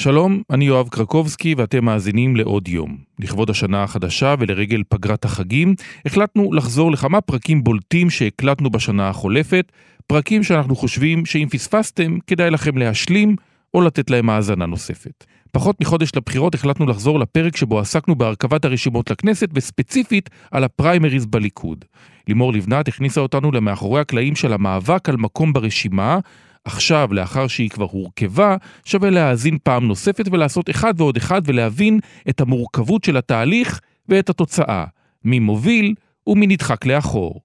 שלום, 0.00 0.42
אני 0.50 0.64
יואב 0.64 0.88
קרקובסקי 0.88 1.54
ואתם 1.54 1.84
מאזינים 1.84 2.36
לעוד 2.36 2.68
יום. 2.68 2.96
לכבוד 3.18 3.50
השנה 3.50 3.82
החדשה 3.82 4.34
ולרגל 4.38 4.82
פגרת 4.88 5.24
החגים, 5.24 5.74
החלטנו 6.06 6.52
לחזור 6.52 6.90
לכמה 6.92 7.20
פרקים 7.20 7.64
בולטים 7.64 8.10
שהקלטנו 8.10 8.70
בשנה 8.70 9.08
החולפת, 9.08 9.72
פרקים 10.06 10.42
שאנחנו 10.42 10.76
חושבים 10.76 11.26
שאם 11.26 11.48
פספסתם, 11.50 12.18
כדאי 12.26 12.50
לכם 12.50 12.78
להשלים 12.78 13.36
או 13.74 13.80
לתת 13.80 14.10
להם 14.10 14.30
האזנה 14.30 14.66
נוספת. 14.66 15.24
פחות 15.52 15.80
מחודש 15.80 16.10
לבחירות 16.16 16.54
החלטנו 16.54 16.86
לחזור 16.86 17.20
לפרק 17.20 17.56
שבו 17.56 17.78
עסקנו 17.78 18.14
בהרכבת 18.14 18.64
הרשימות 18.64 19.10
לכנסת 19.10 19.48
וספציפית 19.54 20.30
על 20.50 20.64
הפריימריז 20.64 21.26
בליכוד. 21.26 21.84
לימור 22.28 22.52
לבנת 22.52 22.88
הכניסה 22.88 23.20
אותנו 23.20 23.52
למאחורי 23.52 24.00
הקלעים 24.00 24.36
של 24.36 24.52
המאבק 24.52 25.08
על 25.08 25.16
מקום 25.16 25.52
ברשימה, 25.52 26.18
עכשיו, 26.64 27.08
לאחר 27.12 27.46
שהיא 27.46 27.70
כבר 27.70 27.86
הורכבה, 27.90 28.56
שווה 28.84 29.10
להאזין 29.10 29.58
פעם 29.62 29.88
נוספת 29.88 30.24
ולעשות 30.32 30.70
אחד 30.70 30.94
ועוד 30.96 31.16
אחד 31.16 31.42
ולהבין 31.44 32.00
את 32.28 32.40
המורכבות 32.40 33.04
של 33.04 33.16
התהליך 33.16 33.80
ואת 34.08 34.30
התוצאה, 34.30 34.84
מי 35.24 35.38
מוביל 35.38 35.94
ומי 36.26 36.46
נדחק 36.46 36.86
לאחור. 36.86 37.40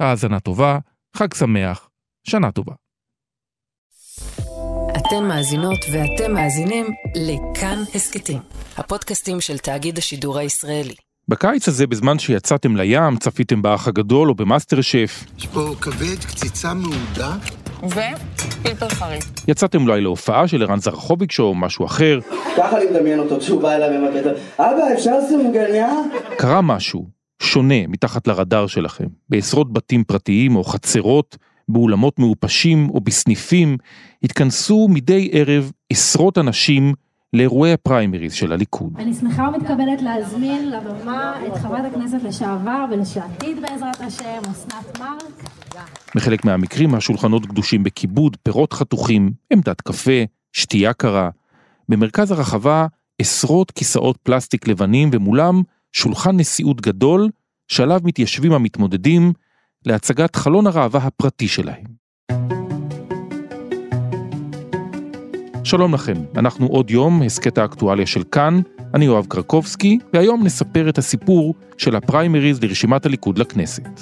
האזנה 0.00 0.40
טובה, 0.40 0.78
חג 1.16 1.34
שמח, 1.34 1.88
שנה 2.24 2.50
טובה. 2.50 2.72
אתן 4.96 5.24
מאזינות 5.28 5.78
ואתם 5.92 6.34
מאזינים 6.34 6.86
לכאן 7.14 7.78
הסכתים, 7.94 8.38
הפודקאסטים 8.76 9.40
של 9.40 9.58
תאגיד 9.58 9.98
השידור 9.98 10.38
הישראלי. 10.38 10.94
בקיץ 11.28 11.68
הזה, 11.68 11.86
בזמן 11.86 12.18
שיצאתם 12.18 12.76
לים, 12.76 13.16
צפיתם 13.16 13.62
באח 13.62 13.88
הגדול 13.88 14.28
או 14.28 14.34
במאסטר 14.34 14.80
שף. 14.80 15.24
יש 15.38 15.46
פה 15.46 15.74
כבד, 15.80 16.24
קציצה 16.24 16.74
מעודה. 16.74 17.36
ופלפל 17.82 18.88
חריף. 18.88 19.24
יצאתם 19.48 19.82
אולי 19.82 20.00
להופעה 20.00 20.48
של 20.48 20.62
ערן 20.62 20.80
זרחוביץ' 20.80 21.40
או 21.40 21.54
משהו 21.54 21.86
אחר. 21.86 22.20
ככה 22.56 22.78
אני 22.78 22.86
מדמיין 22.90 23.18
אותו 23.18 23.40
כשהוא 23.40 23.62
בא 23.62 23.72
אליי 23.72 23.98
במקטע, 23.98 24.30
אבא 24.58 24.94
אפשר 24.94 25.14
סופגניה? 25.28 25.88
קרה 26.36 26.60
משהו 26.62 27.06
שונה 27.42 27.86
מתחת 27.88 28.26
לרדאר 28.26 28.66
שלכם, 28.66 29.06
בעשרות 29.28 29.72
בתים 29.72 30.04
פרטיים 30.04 30.56
או 30.56 30.64
חצרות, 30.64 31.36
באולמות 31.68 32.18
מעופשים 32.18 32.90
או 32.90 33.00
בסניפים, 33.00 33.76
התכנסו 34.22 34.88
מדי 34.90 35.30
ערב 35.32 35.72
עשרות 35.92 36.38
אנשים 36.38 36.94
לאירועי 37.36 37.72
הפריימריז 37.72 38.32
של 38.32 38.52
הליכוד. 38.52 38.92
אני 38.96 39.14
שמחה 39.14 39.48
ומתכבדת 39.48 40.02
להזמין 40.02 40.70
לבמה 40.70 41.46
את 41.46 41.56
חברת 41.56 41.84
הכנסת 41.92 42.22
לשעבר 42.22 42.84
ולשעתיד 42.90 43.56
בעזרת 43.62 44.00
השם, 44.00 44.50
אסנת 44.50 44.98
מארק. 44.98 45.50
בחלק 46.14 46.44
מהמקרים 46.44 46.94
השולחנות 46.94 47.46
גדושים 47.46 47.82
בכיבוד, 47.82 48.36
פירות 48.42 48.72
חתוכים, 48.72 49.30
עמדת 49.52 49.80
קפה, 49.80 50.22
שתייה 50.52 50.92
קרה. 50.92 51.30
במרכז 51.88 52.30
הרחבה 52.30 52.86
עשרות 53.18 53.70
כיסאות 53.70 54.16
פלסטיק 54.22 54.68
לבנים 54.68 55.10
ומולם 55.12 55.62
שולחן 55.92 56.36
נשיאות 56.36 56.80
גדול 56.80 57.30
שעליו 57.68 58.00
מתיישבים 58.04 58.52
המתמודדים 58.52 59.32
להצגת 59.86 60.36
חלון 60.36 60.66
הראווה 60.66 61.00
הפרטי 61.00 61.48
שלהם. 61.48 61.95
שלום 65.66 65.94
לכם, 65.94 66.14
אנחנו 66.36 66.66
עוד 66.66 66.90
יום, 66.90 67.22
הסכת 67.22 67.58
האקטואליה 67.58 68.06
של 68.06 68.22
כאן, 68.32 68.60
אני 68.94 69.04
יואב 69.04 69.26
קרקובסקי, 69.28 69.98
והיום 70.12 70.44
נספר 70.44 70.88
את 70.88 70.98
הסיפור 70.98 71.54
של 71.78 71.96
הפריימריז 71.96 72.62
לרשימת 72.62 73.06
הליכוד 73.06 73.38
לכנסת. 73.38 74.00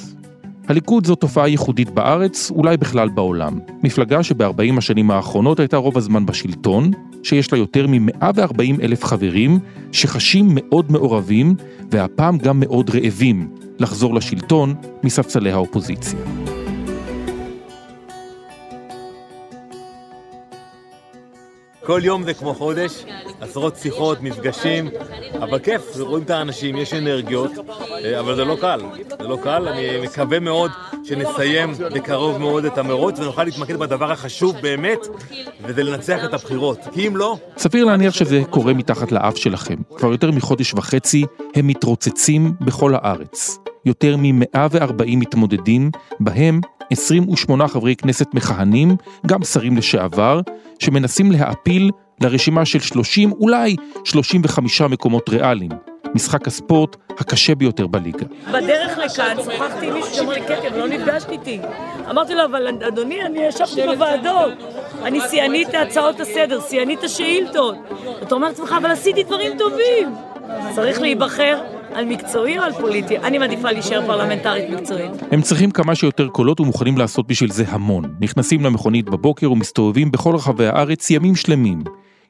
הליכוד 0.68 1.06
זו 1.06 1.14
תופעה 1.14 1.48
ייחודית 1.48 1.90
בארץ, 1.90 2.50
אולי 2.50 2.76
בכלל 2.76 3.08
בעולם. 3.08 3.58
מפלגה 3.82 4.22
שב-40 4.22 4.78
השנים 4.78 5.10
האחרונות 5.10 5.60
הייתה 5.60 5.76
רוב 5.76 5.98
הזמן 5.98 6.26
בשלטון, 6.26 6.90
שיש 7.22 7.52
לה 7.52 7.58
יותר 7.58 7.86
מ-140 7.86 8.82
אלף 8.82 9.04
חברים, 9.04 9.58
שחשים 9.92 10.48
מאוד 10.54 10.92
מעורבים, 10.92 11.54
והפעם 11.90 12.38
גם 12.38 12.60
מאוד 12.60 12.90
רעבים, 12.90 13.48
לחזור 13.78 14.14
לשלטון 14.14 14.74
מספסלי 15.04 15.52
האופוזיציה. 15.52 16.18
כל 21.86 22.00
יום 22.04 22.22
זה 22.22 22.34
כמו 22.34 22.54
חודש, 22.54 23.04
עשרות 23.40 23.76
שיחות, 23.76 24.22
מפגשים, 24.22 24.88
אבל 25.34 25.58
כיף, 25.58 25.82
רואים 26.00 26.24
את 26.24 26.30
האנשים, 26.30 26.76
יש 26.76 26.94
אנרגיות, 26.94 27.50
אה, 28.04 28.20
אבל 28.20 28.36
זה 28.36 28.44
לא 28.44 28.56
קל. 28.60 28.80
זה 29.18 29.28
לא 29.28 29.38
קל, 29.42 29.68
אני 29.68 30.00
מקווה 30.02 30.40
מאוד 30.40 30.70
שנסיים 31.04 31.72
בקרוב 31.94 32.38
מאוד 32.38 32.64
את 32.64 32.78
המרוץ 32.78 33.18
ונוכל 33.18 33.44
להתמקד 33.44 33.76
בדבר 33.76 34.12
החשוב 34.12 34.56
באמת, 34.62 34.98
וזה 35.62 35.82
לנצח 35.82 36.24
את 36.24 36.34
הבחירות. 36.34 36.78
כי 36.92 37.08
אם 37.08 37.16
לא... 37.16 37.36
סביר 37.56 37.84
להניח 37.84 38.14
שזה 38.14 38.42
קורה 38.50 38.74
מתחת 38.74 39.12
לאף 39.12 39.36
שלכם. 39.36 39.76
כבר 39.96 40.12
יותר 40.12 40.30
מחודש 40.30 40.74
וחצי 40.74 41.24
הם 41.54 41.66
מתרוצצים 41.66 42.52
בכל 42.60 42.94
הארץ. 42.94 43.58
יותר 43.86 44.16
מ-140 44.16 45.16
מתמודדים, 45.16 45.90
בהם 46.20 46.60
28 46.90 47.68
חברי 47.68 47.96
כנסת 47.96 48.34
מכהנים, 48.34 48.96
גם 49.26 49.44
שרים 49.44 49.76
לשעבר, 49.76 50.40
שמנסים 50.78 51.32
להעפיל 51.32 51.90
לרשימה 52.20 52.64
של 52.64 52.80
30, 52.80 53.32
אולי 53.32 53.76
35 54.04 54.80
מקומות 54.80 55.28
ריאליים. 55.28 55.70
משחק 56.14 56.46
הספורט 56.46 56.96
הקשה 57.10 57.54
ביותר 57.54 57.86
בליגה. 57.86 58.26
בדרך 58.52 58.98
לכאן 58.98 59.36
שוחחתי 59.44 59.86
עם 59.86 59.94
מישהו 59.94 60.14
שאמר 60.14 60.32
לי, 60.32 60.42
כן, 60.42 60.78
לא 60.78 60.88
נפגשת 60.88 61.30
איתי. 61.30 61.60
אמרתי 62.10 62.34
לו, 62.34 62.44
אבל 62.44 62.68
אדוני, 62.88 63.22
אני 63.22 63.38
ישבתי 63.38 63.80
בוועדות. 63.86 64.52
אני 65.02 65.20
שיאנית 65.30 65.68
הצעות 65.74 66.20
הסדר, 66.20 66.60
שיאנית 66.68 67.04
השאילתות. 67.04 67.74
אתה 68.22 68.34
אומר 68.34 68.48
לעצמך, 68.48 68.74
אבל 68.78 68.90
עשיתי 68.90 69.22
דברים 69.22 69.58
טובים. 69.58 70.14
צריך 70.74 71.00
להיבחר 71.00 71.58
על 71.94 72.04
מקצועי 72.04 72.58
או 72.58 72.62
על 72.62 72.72
פוליטי? 72.72 73.18
אני 73.18 73.38
מעדיפה 73.38 73.70
להישאר 73.70 74.06
פרלמנטרית 74.06 74.70
מקצועית. 74.70 75.10
הם 75.30 75.42
צריכים 75.42 75.70
כמה 75.70 75.94
שיותר 75.94 76.28
קולות 76.28 76.60
ומוכנים 76.60 76.98
לעשות 76.98 77.26
בשביל 77.26 77.50
זה 77.50 77.64
המון. 77.68 78.14
נכנסים 78.20 78.64
למכונית 78.64 79.10
בבוקר 79.10 79.52
ומסתובבים 79.52 80.10
בכל 80.10 80.34
רחבי 80.34 80.66
הארץ 80.66 81.10
ימים 81.10 81.36
שלמים. 81.36 81.82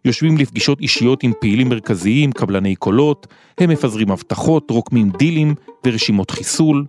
יושבים 0.04 0.38
לפגישות 0.38 0.80
אישיות 0.80 1.22
עם 1.22 1.32
פעילים 1.40 1.68
מרכזיים, 1.68 2.32
קבלני 2.32 2.76
קולות, 2.76 3.26
הם 3.58 3.70
מפזרים 3.70 4.10
הבטחות, 4.10 4.70
רוקמים 4.70 5.10
דילים 5.10 5.54
ורשימות 5.86 6.30
חיסול, 6.30 6.84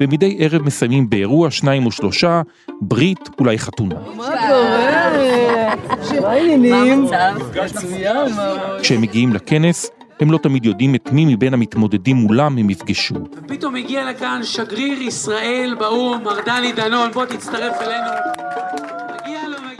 ומדי 0.00 0.36
ערב 0.40 0.62
מסיימים 0.62 1.10
באירוע 1.10 1.50
שניים 1.50 1.86
או 1.86 1.90
שלושה, 1.90 2.42
ברית, 2.80 3.28
אולי 3.40 3.58
חתונה. 3.58 3.94
מה 4.16 4.24
קורה? 4.48 5.74
מה 6.20 6.28
העניינים? 6.30 7.06
כשהם 8.82 9.00
מגיעים 9.00 9.32
לכנס, 9.32 9.90
הם 10.20 10.30
לא 10.30 10.38
תמיד 10.38 10.64
יודעים 10.64 10.94
את 10.94 11.12
מי 11.12 11.34
מבין 11.34 11.54
המתמודדים 11.54 12.16
מולם 12.16 12.58
הם 12.58 12.70
יפגשו. 12.70 13.14
פתאום 13.48 13.76
הגיע 13.76 14.10
לכאן 14.10 14.40
שגריר 14.42 15.02
ישראל 15.02 15.76
באו"ם, 15.78 16.24
מר 16.24 16.40
דני 16.46 16.72
דנון, 16.72 17.10
בוא 17.12 17.24
תצטרף 17.24 17.76
אלינו. 17.80 18.10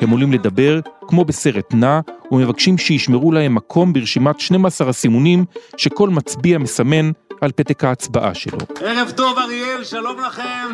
הם 0.00 0.10
עולים 0.10 0.32
לדבר, 0.32 0.80
כמו 1.08 1.24
בסרט 1.24 1.74
נע, 1.74 2.00
ומבקשים 2.32 2.78
שישמרו 2.78 3.32
להם 3.32 3.54
מקום 3.54 3.92
ברשימת 3.92 4.40
12 4.40 4.88
הסימונים 4.88 5.44
שכל 5.76 6.08
מצביע 6.08 6.58
מסמן 6.58 7.10
על 7.40 7.52
פתק 7.52 7.84
ההצבעה 7.84 8.34
שלו. 8.34 8.58
ערב 8.80 9.12
טוב 9.16 9.38
אריאל, 9.38 9.84
שלום 9.84 10.20
לכם. 10.20 10.68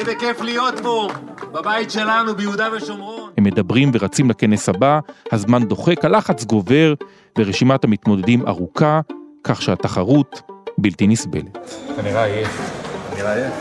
איזה 0.00 0.14
כיף 0.14 0.40
להיות 0.40 0.74
פה, 0.82 1.08
בבית 1.52 1.90
שלנו 1.90 2.34
ביהודה 2.34 2.68
ושומרון. 2.76 3.30
הם 3.38 3.44
מדברים 3.44 3.90
ורצים 3.94 4.30
לכנס 4.30 4.68
הבא, 4.68 5.00
הזמן 5.32 5.64
דוחק, 5.64 6.04
הלחץ 6.04 6.44
גובר, 6.44 6.94
ורשימת 7.38 7.84
המתמודדים 7.84 8.46
ארוכה, 8.48 9.00
כך 9.44 9.62
שהתחרות 9.62 10.42
בלתי 10.78 11.06
נסבלת. 11.06 11.58
אתה 11.94 12.02
נראה 12.02 12.24
עייף. 12.24 12.70
נראה 13.16 13.34
עייף. 13.34 13.54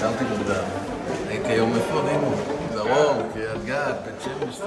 קמתי 0.00 0.24
מוקדם. 0.38 0.62
הייתי 1.28 1.48
היום 1.48 1.72
איפה 1.74 2.02
דרום, 2.74 3.16
קריית 3.34 3.64
גת, 3.66 3.94
בית 4.04 4.22
שמש, 4.24 4.60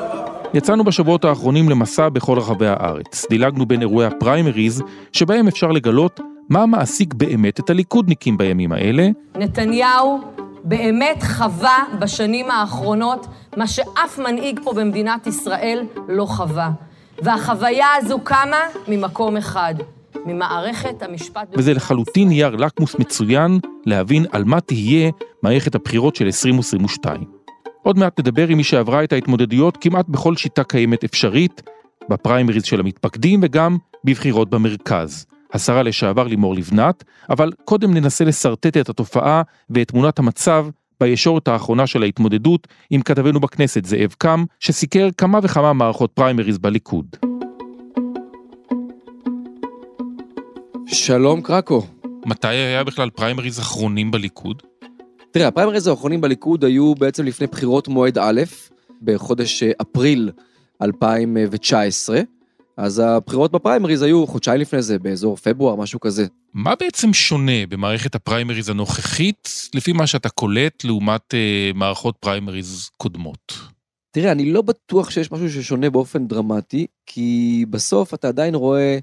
יצאנו 0.53 0.83
בשבועות 0.83 1.25
האחרונים 1.25 1.69
למסע 1.69 2.09
בכל 2.09 2.37
רחבי 2.37 2.67
הארץ. 2.67 3.25
דילגנו 3.29 3.65
בין 3.65 3.81
אירועי 3.81 4.07
הפריימריז, 4.07 4.83
שבהם 5.11 5.47
אפשר 5.47 5.67
לגלות 5.67 6.19
מה 6.49 6.65
מעסיק 6.65 7.13
באמת 7.13 7.59
את 7.59 7.69
הליכודניקים 7.69 8.37
בימים 8.37 8.71
האלה. 8.71 9.09
נתניהו 9.35 10.19
באמת 10.63 11.23
חווה 11.23 11.83
בשנים 11.99 12.51
האחרונות 12.51 13.27
מה 13.57 13.67
שאף 13.67 14.19
מנהיג 14.19 14.59
פה 14.63 14.73
במדינת 14.73 15.27
ישראל 15.27 15.85
לא 16.07 16.25
חווה. 16.25 16.71
והחוויה 17.21 17.87
הזו 17.97 18.19
קמה 18.23 18.59
ממקום 18.87 19.37
אחד, 19.37 19.75
ממערכת 20.25 21.03
המשפט... 21.03 21.47
וזה 21.53 21.73
לחלוטין 21.73 22.27
נייר 22.27 22.55
לקמוס 22.55 22.95
מצוין 22.95 23.59
להבין 23.85 24.25
על 24.31 24.43
מה 24.43 24.61
תהיה 24.61 25.11
מערכת 25.43 25.75
הבחירות 25.75 26.15
של 26.15 26.25
2022. 26.25 27.23
עוד 27.83 27.97
מעט 27.97 28.19
נדבר 28.19 28.47
עם 28.47 28.57
מי 28.57 28.63
שעברה 28.63 29.03
את 29.03 29.13
ההתמודדויות 29.13 29.77
כמעט 29.77 30.05
בכל 30.09 30.35
שיטה 30.35 30.63
קיימת 30.63 31.03
אפשרית, 31.03 31.61
בפריימריז 32.09 32.63
של 32.63 32.79
המתפקדים 32.79 33.39
וגם 33.43 33.77
בבחירות 34.03 34.49
במרכז. 34.49 35.25
השרה 35.53 35.83
לשעבר 35.83 36.23
לימור 36.23 36.55
לבנת, 36.55 37.03
אבל 37.29 37.51
קודם 37.65 37.93
ננסה 37.93 38.25
לשרטט 38.25 38.77
את 38.77 38.89
התופעה 38.89 39.41
ואת 39.69 39.87
תמונת 39.87 40.19
המצב 40.19 40.67
בישורת 41.01 41.47
האחרונה 41.47 41.87
של 41.87 42.03
ההתמודדות 42.03 42.67
עם 42.89 43.01
כתבנו 43.01 43.39
בכנסת 43.39 43.85
זאב 43.85 44.15
קם, 44.17 44.43
שסיקר 44.59 45.09
כמה 45.17 45.39
וכמה 45.43 45.73
מערכות 45.73 46.11
פריימריז 46.11 46.57
בליכוד. 46.57 47.05
שלום 50.87 51.41
קרקו. 51.41 51.87
מתי 52.25 52.47
היה 52.47 52.83
בכלל 52.83 53.09
פריימריז 53.09 53.59
אחרונים 53.59 54.11
בליכוד? 54.11 54.63
תראה, 55.31 55.47
הפריימריז 55.47 55.87
האחרונים 55.87 56.21
בליכוד 56.21 56.65
היו 56.65 56.95
בעצם 56.95 57.25
לפני 57.25 57.47
בחירות 57.47 57.87
מועד 57.87 58.17
א', 58.17 58.41
בחודש 59.01 59.63
אה, 59.63 59.71
אפריל 59.81 60.31
2019. 60.81 62.19
אז 62.79 62.99
הבחירות 62.99 63.51
בפריימריז 63.51 64.01
היו 64.01 64.27
חודשיים 64.27 64.61
לפני 64.61 64.81
זה, 64.81 64.99
באזור 64.99 65.35
פברואר, 65.35 65.75
משהו 65.75 65.99
כזה. 65.99 66.25
מה 66.53 66.75
בעצם 66.79 67.13
שונה 67.13 67.65
במערכת 67.69 68.15
הפריימריז 68.15 68.69
הנוכחית, 68.69 69.49
לפי 69.75 69.93
מה 69.93 70.07
שאתה 70.07 70.29
קולט, 70.29 70.83
לעומת 70.83 71.33
אה, 71.33 71.71
מערכות 71.75 72.15
פריימריז 72.19 72.89
קודמות? 72.97 73.53
תראה, 74.11 74.31
אני 74.31 74.51
לא 74.51 74.61
בטוח 74.61 75.09
שיש 75.09 75.31
משהו 75.31 75.49
ששונה 75.49 75.89
באופן 75.89 76.27
דרמטי, 76.27 76.87
כי 77.05 77.65
בסוף 77.69 78.13
אתה 78.13 78.27
עדיין 78.27 78.55
רואה 78.55 78.97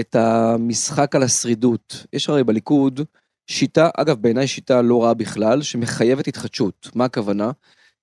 את 0.00 0.14
המשחק 0.14 1.14
על 1.14 1.22
השרידות. 1.22 2.06
יש 2.12 2.28
הרי 2.28 2.44
בליכוד 2.44 3.00
שיטה, 3.46 3.88
אגב, 3.96 4.16
בעיניי 4.22 4.46
שיטה 4.46 4.82
לא 4.82 5.04
רעה 5.04 5.14
בכלל, 5.14 5.62
שמחייבת 5.62 6.28
התחדשות. 6.28 6.90
מה 6.94 7.04
הכוונה? 7.04 7.50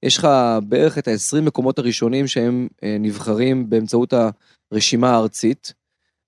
יש 0.03 0.17
לך 0.17 0.27
בערך 0.63 0.97
את 0.97 1.07
ה-20 1.07 1.41
מקומות 1.41 1.79
הראשונים 1.79 2.27
שהם 2.27 2.67
אה, 2.83 2.97
נבחרים 2.99 3.69
באמצעות 3.69 4.13
הרשימה 4.71 5.11
הארצית, 5.11 5.73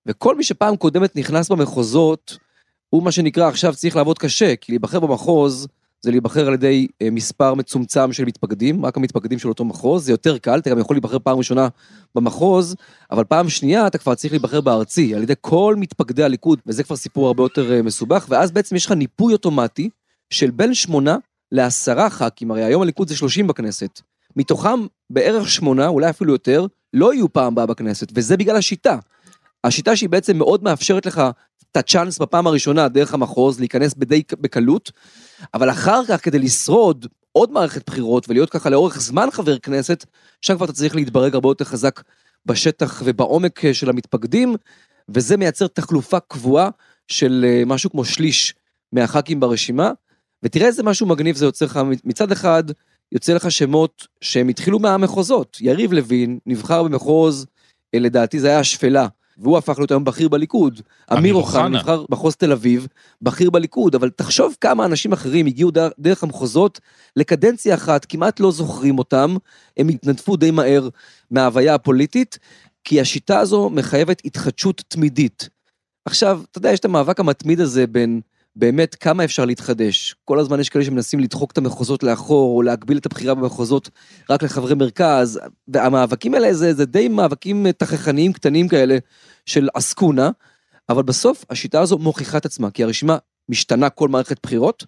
וכל 0.06 0.36
מי 0.36 0.44
שפעם 0.44 0.76
קודמת 0.76 1.16
נכנס 1.16 1.48
במחוזות, 1.48 2.38
הוא 2.90 3.02
מה 3.02 3.12
שנקרא 3.12 3.48
עכשיו 3.48 3.74
צריך 3.74 3.96
לעבוד 3.96 4.18
קשה, 4.18 4.56
כי 4.56 4.72
להיבחר 4.72 5.00
במחוז 5.00 5.66
זה 6.00 6.10
להיבחר 6.10 6.46
על 6.46 6.54
ידי 6.54 6.86
אה, 7.02 7.10
מספר 7.10 7.54
מצומצם 7.54 8.12
של 8.12 8.24
מתפקדים, 8.24 8.86
רק 8.86 8.96
המתפקדים 8.96 9.38
של 9.38 9.48
אותו 9.48 9.64
מחוז, 9.64 10.04
זה 10.04 10.12
יותר 10.12 10.38
קל, 10.38 10.58
אתה 10.58 10.70
גם 10.70 10.78
יכול 10.78 10.96
להיבחר 10.96 11.18
פעם 11.18 11.38
ראשונה 11.38 11.68
במחוז, 12.14 12.76
אבל 13.10 13.24
פעם 13.24 13.48
שנייה 13.48 13.86
אתה 13.86 13.98
כבר 13.98 14.14
צריך 14.14 14.32
להיבחר 14.32 14.60
בארצי, 14.60 15.14
על 15.14 15.22
ידי 15.22 15.34
כל 15.40 15.74
מתפקדי 15.78 16.22
הליכוד, 16.22 16.60
וזה 16.66 16.84
כבר 16.84 16.96
סיפור 16.96 17.26
הרבה 17.26 17.42
יותר 17.42 17.72
אה, 17.72 17.82
מסובך, 17.82 18.26
ואז 18.28 18.50
בעצם 18.50 18.76
יש 18.76 18.86
לך 18.86 18.92
ניפוי 18.92 19.32
אוטומטי 19.32 19.90
של 20.30 20.50
בין 20.50 20.74
שמונה 20.74 21.16
לעשרה 21.52 22.10
ח"כים, 22.10 22.50
הרי 22.50 22.64
היום 22.64 22.82
הליכוד 22.82 23.08
זה 23.08 23.16
30 23.16 23.46
בכנסת, 23.46 24.00
מתוכם 24.36 24.86
בערך 25.10 25.48
שמונה, 25.48 25.88
אולי 25.88 26.10
אפילו 26.10 26.32
יותר, 26.32 26.66
לא 26.94 27.14
יהיו 27.14 27.32
פעם 27.32 27.52
הבאה 27.52 27.66
בכנסת, 27.66 28.08
וזה 28.14 28.36
בגלל 28.36 28.56
השיטה. 28.56 28.98
השיטה 29.64 29.96
שהיא 29.96 30.08
בעצם 30.08 30.38
מאוד 30.38 30.62
מאפשרת 30.62 31.06
לך 31.06 31.22
את 31.70 31.76
הצ'אנס 31.76 32.18
בפעם 32.18 32.46
הראשונה 32.46 32.88
דרך 32.88 33.14
המחוז, 33.14 33.60
להיכנס 33.60 33.94
בדי 33.94 34.22
בקלות, 34.40 34.92
אבל 35.54 35.70
אחר 35.70 36.04
כך 36.08 36.24
כדי 36.24 36.38
לשרוד 36.38 37.06
עוד 37.32 37.52
מערכת 37.52 37.86
בחירות 37.86 38.28
ולהיות 38.28 38.50
ככה 38.50 38.70
לאורך 38.70 39.00
זמן 39.00 39.28
חבר 39.32 39.58
כנסת, 39.58 40.04
שם 40.42 40.56
כבר 40.56 40.64
אתה 40.64 40.72
צריך 40.72 40.94
להתברג 40.94 41.34
הרבה 41.34 41.48
יותר 41.48 41.64
חזק 41.64 42.02
בשטח 42.46 43.02
ובעומק 43.04 43.64
אה, 43.64 43.74
של 43.74 43.90
המתפקדים, 43.90 44.56
וזה 45.08 45.36
מייצר 45.36 45.66
תחלופה 45.66 46.20
קבועה 46.20 46.68
של 47.08 47.44
אה, 47.48 47.62
משהו 47.66 47.90
כמו 47.90 48.04
שליש 48.04 48.54
מהח"כים 48.92 49.40
ברשימה, 49.40 49.90
ותראה 50.46 50.66
איזה 50.66 50.82
משהו 50.82 51.06
מגניב 51.06 51.36
זה 51.36 51.44
יוצר 51.44 51.66
לך, 51.66 51.80
מצד 52.04 52.32
אחד, 52.32 52.64
יוצא 53.12 53.34
לך 53.34 53.50
שמות 53.50 54.06
שהם 54.20 54.48
התחילו 54.48 54.78
מהמחוזות. 54.78 55.58
יריב 55.60 55.92
לוין 55.92 56.38
נבחר 56.46 56.82
במחוז, 56.82 57.46
אה, 57.94 57.98
לדעתי 57.98 58.40
זה 58.40 58.48
היה 58.48 58.58
השפלה, 58.58 59.06
והוא 59.38 59.58
הפך 59.58 59.78
להיות 59.78 59.90
היום 59.90 60.04
בכיר 60.04 60.28
בליכוד. 60.28 60.80
אמיר 61.12 61.34
אוחנה 61.34 61.68
נבחר 61.68 62.04
מחוז 62.10 62.36
תל 62.36 62.52
אביב, 62.52 62.86
בכיר 63.22 63.50
בליכוד, 63.50 63.94
אבל 63.94 64.10
תחשוב 64.10 64.56
כמה 64.60 64.84
אנשים 64.84 65.12
אחרים 65.12 65.46
הגיעו 65.46 65.70
דרך 65.98 66.22
המחוזות 66.22 66.80
לקדנציה 67.16 67.74
אחת, 67.74 68.04
כמעט 68.04 68.40
לא 68.40 68.52
זוכרים 68.52 68.98
אותם, 68.98 69.36
הם 69.76 69.88
התנדפו 69.88 70.36
די 70.36 70.50
מהר 70.50 70.88
מההוויה 71.30 71.74
הפוליטית, 71.74 72.38
כי 72.84 73.00
השיטה 73.00 73.38
הזו 73.38 73.70
מחייבת 73.70 74.22
התחדשות 74.24 74.82
תמידית. 74.88 75.48
עכשיו, 76.04 76.40
אתה 76.50 76.58
יודע, 76.58 76.72
יש 76.72 76.80
את 76.80 76.84
המאבק 76.84 77.20
המתמיד 77.20 77.60
הזה 77.60 77.86
בין 77.86 78.20
באמת 78.56 78.94
כמה 78.94 79.24
אפשר 79.24 79.44
להתחדש. 79.44 80.14
כל 80.24 80.38
הזמן 80.38 80.60
יש 80.60 80.68
כאלה 80.68 80.84
שמנסים 80.84 81.20
לדחוק 81.20 81.50
את 81.50 81.58
המחוזות 81.58 82.02
לאחור, 82.02 82.56
או 82.56 82.62
להגביל 82.62 82.98
את 82.98 83.06
הבחירה 83.06 83.34
במחוזות 83.34 83.90
רק 84.30 84.42
לחברי 84.42 84.74
מרכז, 84.74 85.40
והמאבקים 85.68 86.34
האלה 86.34 86.54
זה, 86.54 86.74
זה 86.74 86.86
די 86.86 87.08
מאבקים 87.08 87.72
תככניים 87.72 88.32
קטנים 88.32 88.68
כאלה 88.68 88.98
של 89.46 89.68
עסקונה, 89.74 90.30
אבל 90.88 91.02
בסוף 91.02 91.44
השיטה 91.50 91.80
הזו 91.80 91.98
מוכיחה 91.98 92.38
את 92.38 92.46
עצמה, 92.46 92.70
כי 92.70 92.84
הרשימה 92.84 93.16
משתנה 93.48 93.90
כל 93.90 94.08
מערכת 94.08 94.38
בחירות, 94.42 94.84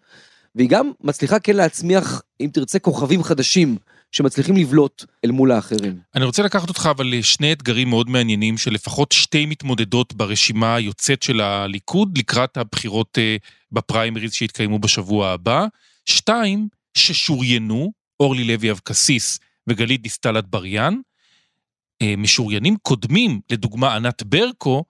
והיא 0.55 0.69
גם 0.69 0.93
מצליחה 1.05 1.39
כן 1.39 1.57
להצמיח, 1.57 2.23
אם 2.41 2.51
תרצה, 2.53 2.79
כוכבים 2.79 3.23
חדשים. 3.23 3.77
שמצליחים 4.13 4.57
לבלוט 4.57 5.05
אל 5.25 5.31
מול 5.31 5.53
האחרים. 5.53 5.97
אני 6.15 6.25
רוצה 6.25 6.43
לקחת 6.43 6.69
אותך 6.69 6.89
אבל 6.91 7.07
לשני 7.07 7.53
אתגרים 7.53 7.89
מאוד 7.89 8.11
מעניינים 8.11 8.59
של 8.59 8.73
לפחות 8.73 9.13
שתי 9.13 9.47
מתמודדות 9.47 10.15
ברשימה 10.15 10.75
היוצאת 10.75 11.23
של 11.23 11.41
הליכוד 11.41 12.19
לקראת 12.19 12.57
הבחירות 12.57 13.19
אה, 13.19 13.37
בפריימריז 13.73 14.33
שיתקיימו 14.33 14.79
בשבוע 14.79 15.29
הבא. 15.29 15.67
שתיים, 16.05 16.69
ששוריינו, 16.95 17.93
אורלי 18.21 18.45
לוי 18.45 18.71
אבקסיס 18.71 19.39
וגלית 19.67 20.03
דיסטל 20.03 20.39
אטבריאן. 20.39 20.95
אה, 22.03 22.15
משוריינים 22.17 22.77
קודמים, 22.83 23.41
לדוגמה 23.51 23.97
ענת 23.97 24.23
ברקו, 24.23 24.85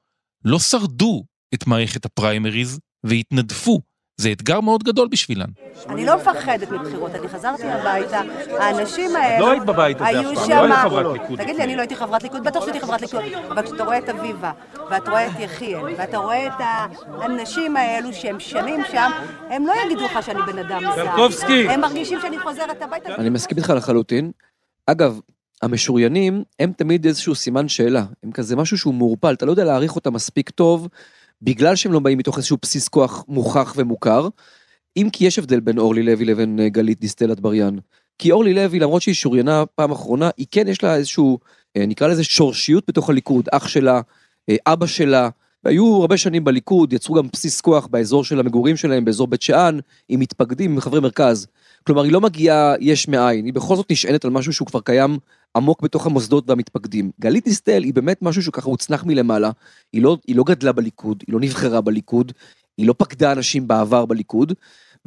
לא 0.45 0.59
שרדו 0.59 1.25
את 1.55 1.67
מערכת 1.67 2.05
הפריימריז 2.05 2.81
והתנדפו 3.05 3.81
זה 4.21 4.33
אתגר 4.33 4.61
מאוד 4.61 4.83
גדול 4.83 5.09
בשבילן. 5.09 5.47
אני 5.89 6.07
לא 6.07 6.17
מפחדת 6.17 6.71
מבחירות, 6.71 7.15
אני 7.15 7.29
חזרתי 7.29 7.63
הביתה, 7.67 8.21
האנשים 8.59 9.17
האלה... 9.17 9.41
לא 9.41 9.51
היית 9.51 9.65
בבית 9.65 9.97
הזה 10.01 10.21
אף 10.21 10.25
פעם, 10.35 10.49
לא 10.49 10.65
היית 10.65 10.79
חברת 10.79 11.13
ליכוד. 11.13 11.43
תגיד 11.43 11.57
לי, 11.57 11.65
אני 11.65 11.77
לא 11.77 11.81
הייתי 11.81 11.97
חברת 11.97 12.23
ליכוד? 12.23 12.45
בטח 12.45 12.61
שהייתי 12.61 12.81
חברת 12.81 13.01
ליכוד. 13.01 13.23
אבל 13.49 13.63
כשאתה 13.63 13.85
רואה 13.85 13.99
את 13.99 14.09
אביבה, 14.09 14.53
ואתה 14.91 15.11
רואה 15.11 15.27
את 15.27 15.33
יחיאל, 15.41 15.83
ואתה 15.99 16.19
רואה 16.19 16.47
את 16.47 16.53
האנשים 16.59 17.77
האלו 17.77 18.13
שהם 18.13 18.41
שנים 18.41 18.81
שם, 18.93 19.11
הם 19.51 19.67
לא 19.67 19.73
יגידו 19.85 20.05
לך 20.05 20.23
שאני 20.23 20.41
בן 20.53 20.59
אדם 20.59 20.83
זר. 20.95 21.71
הם 21.71 21.81
מרגישים 21.81 22.21
שאני 22.21 22.39
חוזרת 22.39 22.83
הביתה. 22.83 23.15
אני 23.15 23.31
מסכים 23.31 23.59
איתך 23.59 23.71
לחלוטין. 23.77 24.31
אגב, 24.87 25.21
המשוריינים 25.63 26.45
הם 26.61 26.73
תמיד 26.77 27.07
איזשהו 27.07 27.35
סימן 27.35 27.69
שאלה, 27.69 28.05
הם 28.23 28.33
כזה 28.33 28.57
משהו 28.57 28.79
שהוא 28.79 28.95
מעורפל, 28.95 29.33
אתה 29.35 29.47
לא 29.47 29.51
יודע 29.51 29.65
להעריך 29.65 29.97
אותם 29.97 30.13
מספיק 30.13 30.51
טוב, 30.51 30.89
בגלל 31.43 31.77
שהם 31.77 31.93
לא 31.93 31.99
באים 31.99 32.19
מתוך 32.19 32.37
איזשהו 32.37 32.59
בסיס 32.63 32.89
כוח 32.89 33.25
מוכח 33.29 33.75
ומוכר, 33.77 34.29
אם 34.97 35.09
כי 35.13 35.27
יש 35.27 35.39
הבדל 35.39 35.61
בין 35.61 35.79
אורלי 35.79 36.03
לוי 36.03 36.25
לבין 36.25 36.61
אה, 36.61 36.69
גלית 36.69 37.01
דיסטל 37.01 37.33
אטבריאן. 37.33 37.77
כי 38.19 38.33
אורלי 38.33 38.55
לוי, 38.55 38.79
למרות 38.79 39.03
שהיא 39.03 39.15
שוריינה 39.15 39.67
פעם 39.75 39.91
אחרונה, 39.91 40.31
היא 40.37 40.47
כן 40.51 40.69
יש 40.69 40.83
לה 40.83 40.97
איזשהו, 40.97 41.39
אה, 41.77 41.87
נקרא 41.87 42.09
לזה 42.09 42.25
שורשיות 42.25 42.85
בתוך 42.89 43.11
הליכוד, 43.11 43.49
אח 43.53 43.69
שלה, 43.69 44.01
אה, 44.49 44.57
אבא 44.67 44.87
שלה, 44.87 45.29
היו 45.65 46.01
הרבה 46.01 46.17
שנים 46.17 46.45
בליכוד, 46.45 46.93
יצרו 46.93 47.15
גם 47.15 47.29
בסיס 47.33 47.61
כוח 47.61 47.87
באזור 47.87 48.25
של 48.25 48.41
המגורים 48.41 48.77
שלהם, 48.77 49.05
באזור 49.05 49.27
בית 49.27 49.43
שאן, 49.43 49.79
עם 50.09 50.21
מתפקדים, 50.21 50.73
עם 50.73 50.81
חברי 50.81 51.01
מרכז. 51.01 51.47
כלומר, 51.87 52.03
היא 52.03 52.13
לא 52.13 52.21
מגיעה 52.21 52.75
יש 52.81 53.09
מאין, 53.09 53.45
היא 53.45 53.55
בכל 53.55 53.77
זאת 53.77 53.91
נשענת 53.91 54.25
על 54.25 54.31
משהו 54.31 54.53
שהוא 54.53 54.67
כבר 54.67 54.81
קיים 54.81 55.19
עמוק 55.57 55.83
בתוך 55.83 56.07
המוסדות 56.07 56.45
והמתפקדים. 56.49 57.11
גלית 57.21 57.45
דיסטל 57.45 57.83
היא 57.83 57.95
באמת 57.95 58.23
משהו 58.23 58.43
שככה 58.43 58.71
הוצנח 58.71 59.05
מלמעלה, 59.05 59.51
היא 59.93 60.03
לא, 60.03 60.17
היא 60.27 60.37
לא 60.37 60.45
גדלה 60.45 60.73
בליכוד, 60.73 61.23
היא 61.27 61.35
לא 61.35 61.41
נבחרה 61.41 61.81
בליכוד, 61.81 62.33
היא 62.79 62.87
לא 62.87 62.95
פקדה 62.99 63.33
אנשים 63.33 63.69
בעבר 63.69 64.07
בליכוד, 64.07 64.53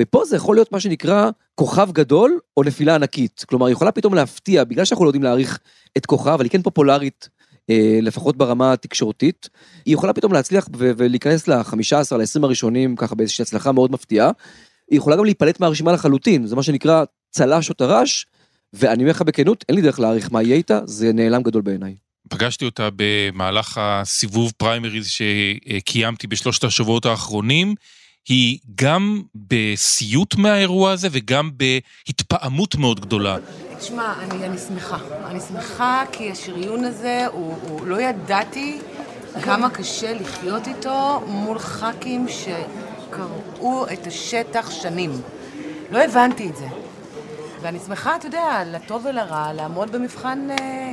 ופה 0.01 0.25
זה 0.25 0.35
יכול 0.35 0.55
להיות 0.55 0.71
מה 0.71 0.79
שנקרא 0.79 1.29
כוכב 1.55 1.89
גדול 1.91 2.39
או 2.57 2.63
נפילה 2.63 2.95
ענקית. 2.95 3.45
כלומר, 3.49 3.65
היא 3.65 3.73
יכולה 3.73 3.91
פתאום 3.91 4.13
להפתיע, 4.13 4.63
בגלל 4.63 4.85
שאנחנו 4.85 5.05
לא 5.05 5.09
יודעים 5.09 5.23
להעריך 5.23 5.59
את 5.97 6.05
כוחה, 6.05 6.33
אבל 6.33 6.43
היא 6.43 6.51
כן 6.51 6.61
פופולרית, 6.61 7.29
אה, 7.69 7.99
לפחות 8.01 8.37
ברמה 8.37 8.73
התקשורתית. 8.73 9.49
היא 9.85 9.93
יכולה 9.93 10.13
פתאום 10.13 10.33
להצליח 10.33 10.67
ולהיכנס 10.77 11.47
ל-15, 11.47 12.17
ל-20 12.17 12.43
הראשונים, 12.43 12.95
ככה 12.95 13.15
באיזושהי 13.15 13.43
הצלחה 13.43 13.71
מאוד 13.71 13.91
מפתיעה. 13.91 14.31
היא 14.91 14.97
יכולה 14.97 15.15
גם 15.15 15.25
להיפלט 15.25 15.59
מהרשימה 15.59 15.91
לחלוטין, 15.91 16.47
זה 16.47 16.55
מה 16.55 16.63
שנקרא 16.63 17.03
צל"ש 17.31 17.69
או 17.69 17.73
טר"ש, 17.73 18.25
ואני 18.73 19.03
אומר 19.03 19.11
לך 19.11 19.21
בכנות, 19.21 19.65
אין 19.69 19.75
לי 19.75 19.81
דרך 19.81 19.99
להעריך 19.99 20.31
מה 20.31 20.43
יהיה 20.43 20.55
איתה, 20.55 20.79
זה 20.85 21.13
נעלם 21.13 21.43
גדול 21.43 21.61
בעיניי. 21.61 21.95
פגשתי 22.29 22.65
אותה 22.65 22.89
במהלך 22.95 23.79
הסיבוב 23.81 24.51
פריימריז 24.57 25.07
שקיימתי 25.07 26.27
בשלושת 26.27 26.63
השבועות 26.63 27.05
האחרונים. 27.05 27.75
היא 28.27 28.59
גם 28.75 29.21
בסיוט 29.35 30.35
מהאירוע 30.35 30.91
הזה 30.91 31.07
וגם 31.11 31.51
בהתפעמות 31.57 32.75
מאוד 32.75 32.99
גדולה. 32.99 33.37
תשמע, 33.79 34.13
אני, 34.19 34.45
אני 34.45 34.57
שמחה. 34.57 34.97
אני 35.25 35.39
שמחה 35.39 36.03
כי 36.11 36.31
השריון 36.31 36.83
הזה, 36.83 37.25
הוא, 37.31 37.55
הוא 37.61 37.87
לא 37.87 38.01
ידעתי 38.01 38.79
כמה 39.41 39.69
קשה 39.69 40.13
לחיות 40.13 40.67
איתו 40.67 41.23
מול 41.27 41.59
ח"כים 41.59 42.25
שקראו 42.27 43.85
את 43.93 44.07
השטח 44.07 44.71
שנים. 44.71 45.11
לא 45.91 46.03
הבנתי 46.03 46.49
את 46.49 46.55
זה. 46.55 46.67
ואני 47.61 47.79
שמחה, 47.79 48.15
אתה 48.15 48.27
יודע, 48.27 48.63
לטוב 48.65 49.05
ולרע, 49.05 49.53
לעמוד 49.53 49.91
במבחן 49.91 50.47
אה, 50.51 50.91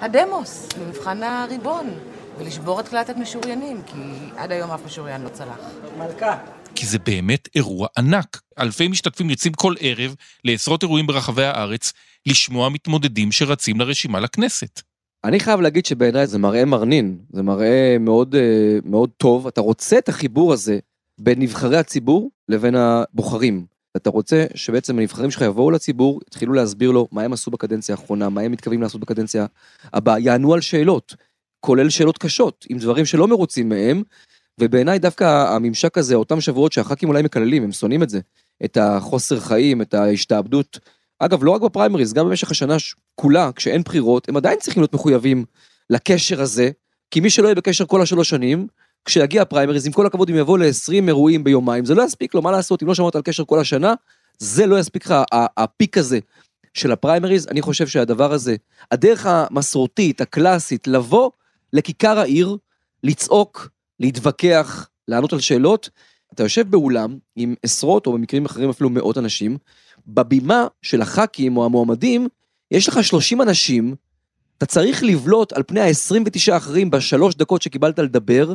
הדמוס, 0.00 0.68
במבחן 0.78 1.22
הריבון, 1.22 1.90
ולשבור 2.38 2.80
את 2.80 2.88
קלטת 2.88 3.16
משוריינים, 3.16 3.82
כי 3.86 3.96
עד 4.36 4.52
היום 4.52 4.70
אף 4.70 4.84
משוריין 4.86 5.22
לא 5.22 5.28
צלח. 5.28 5.58
מלכה. 5.98 6.38
כי 6.74 6.86
זה 6.86 6.98
באמת 6.98 7.48
אירוע 7.54 7.88
ענק. 7.98 8.40
אלפי 8.58 8.88
משתתפים 8.88 9.30
יוצאים 9.30 9.52
כל 9.52 9.74
ערב 9.80 10.14
לעשרות 10.44 10.82
אירועים 10.82 11.06
ברחבי 11.06 11.44
הארץ 11.44 11.92
לשמוע 12.26 12.68
מתמודדים 12.68 13.32
שרצים 13.32 13.80
לרשימה 13.80 14.20
לכנסת. 14.20 14.80
אני 15.24 15.40
חייב 15.40 15.60
להגיד 15.60 15.86
שבעיניי 15.86 16.26
זה 16.26 16.38
מראה 16.38 16.64
מרנין, 16.64 17.18
זה 17.32 17.42
מראה 17.42 17.96
מאוד, 18.00 18.34
אה, 18.34 18.78
מאוד 18.84 19.10
טוב. 19.16 19.46
אתה 19.46 19.60
רוצה 19.60 19.98
את 19.98 20.08
החיבור 20.08 20.52
הזה 20.52 20.78
בין 21.18 21.42
נבחרי 21.42 21.76
הציבור 21.76 22.30
לבין 22.48 22.74
הבוחרים. 22.74 23.66
אתה 23.96 24.10
רוצה 24.10 24.44
שבעצם 24.54 24.98
הנבחרים 24.98 25.30
שלך 25.30 25.42
יבואו 25.42 25.70
לציבור, 25.70 26.20
יתחילו 26.26 26.52
להסביר 26.52 26.90
לו 26.90 27.08
מה 27.12 27.22
הם 27.22 27.32
עשו 27.32 27.50
בקדנציה 27.50 27.94
האחרונה, 27.94 28.28
מה 28.28 28.40
הם 28.40 28.52
מתכוונים 28.52 28.82
לעשות 28.82 29.00
בקדנציה 29.00 29.46
הבאה, 29.92 30.18
יענו 30.18 30.54
על 30.54 30.60
שאלות, 30.60 31.14
כולל 31.60 31.90
שאלות 31.90 32.18
קשות, 32.18 32.66
עם 32.68 32.78
דברים 32.78 33.04
שלא 33.04 33.28
מרוצים 33.28 33.68
מהם, 33.68 34.02
ובעיניי 34.60 34.98
דווקא 34.98 35.54
הממשק 35.54 35.98
הזה, 35.98 36.14
אותם 36.14 36.40
שבועות 36.40 36.72
שהח"כים 36.72 37.08
אולי 37.08 37.22
מקללים, 37.22 37.62
הם 37.62 37.72
שונאים 37.72 38.02
את 38.02 38.10
זה, 38.10 38.20
את 38.64 38.76
החוסר 38.76 39.40
חיים, 39.40 39.82
את 39.82 39.94
ההשתעבדות. 39.94 40.78
אגב, 41.18 41.44
לא 41.44 41.50
רק 41.50 41.60
בפריימריז, 41.60 42.12
גם 42.12 42.26
במשך 42.26 42.50
השנה 42.50 42.76
כולה, 43.14 43.50
כשאין 43.56 43.82
בחירות, 43.82 44.28
הם 44.28 44.36
עדיין 44.36 44.58
צריכים 44.58 44.80
להיות 44.80 44.94
מחויבים 44.94 45.44
לקשר 45.90 46.40
הזה, 46.40 46.70
כי 47.10 47.20
מי 47.20 47.30
שלא 47.30 47.46
יהיה 47.46 47.54
בקשר 47.54 47.86
כל 47.86 48.02
השלוש 48.02 48.28
שנים, 48.28 48.66
כשיגיע 49.04 49.42
הפריימריז, 49.42 49.86
עם 49.86 49.92
כל 49.92 50.06
הכבוד, 50.06 50.30
אם 50.30 50.36
יבוא 50.36 50.58
ל-20 50.58 50.92
אירועים 50.92 51.44
ביומיים, 51.44 51.84
זה 51.84 51.94
לא 51.94 52.02
יספיק 52.02 52.34
לו, 52.34 52.42
מה 52.42 52.50
לעשות, 52.50 52.82
אם 52.82 52.88
לא 52.88 52.94
שמרת 52.94 53.16
על 53.16 53.22
קשר 53.22 53.44
כל 53.44 53.60
השנה, 53.60 53.94
זה 54.38 54.66
לא 54.66 54.78
יספיק 54.78 55.06
לך, 55.06 55.14
הפיק 55.32 55.98
הזה 55.98 56.18
של 56.74 56.92
הפריימריז, 56.92 57.46
אני 57.48 57.62
חושב 57.62 57.86
שהדבר 57.86 58.32
הזה, 58.32 58.56
הדרך 58.90 59.26
המסורתית, 59.26 60.20
הקלאסית, 60.20 60.86
לבוא 60.86 61.30
לכיכר 61.72 62.18
העיר, 62.18 62.56
לצעוק, 63.04 63.68
להתווכח, 64.00 64.88
לענות 65.08 65.32
על 65.32 65.40
שאלות, 65.40 65.90
אתה 66.34 66.42
יושב 66.42 66.70
באולם 66.70 67.18
עם 67.36 67.54
עשרות, 67.62 68.06
או 68.06 68.12
במקרים 68.12 68.44
אחרים 68.44 68.70
אפילו 68.70 68.90
מאות 68.90 69.18
אנשים, 69.18 69.58
בבימה 70.06 70.66
של 70.82 71.02
הח"כים 71.02 71.56
או 71.56 71.64
המועמדים, 71.64 72.28
יש 72.70 72.88
לך 72.88 73.04
30 73.04 73.42
אנשים, 73.42 73.94
אתה 74.58 74.66
צריך 74.66 75.02
לבלוט 75.02 75.52
על 75.52 75.62
פני 75.62 75.80
ה-29 75.80 76.52
האחרים 76.52 76.90
בשלוש 76.90 77.34
דקות 77.34 77.62
שקיבלת 77.62 77.98
לדבר, 77.98 78.54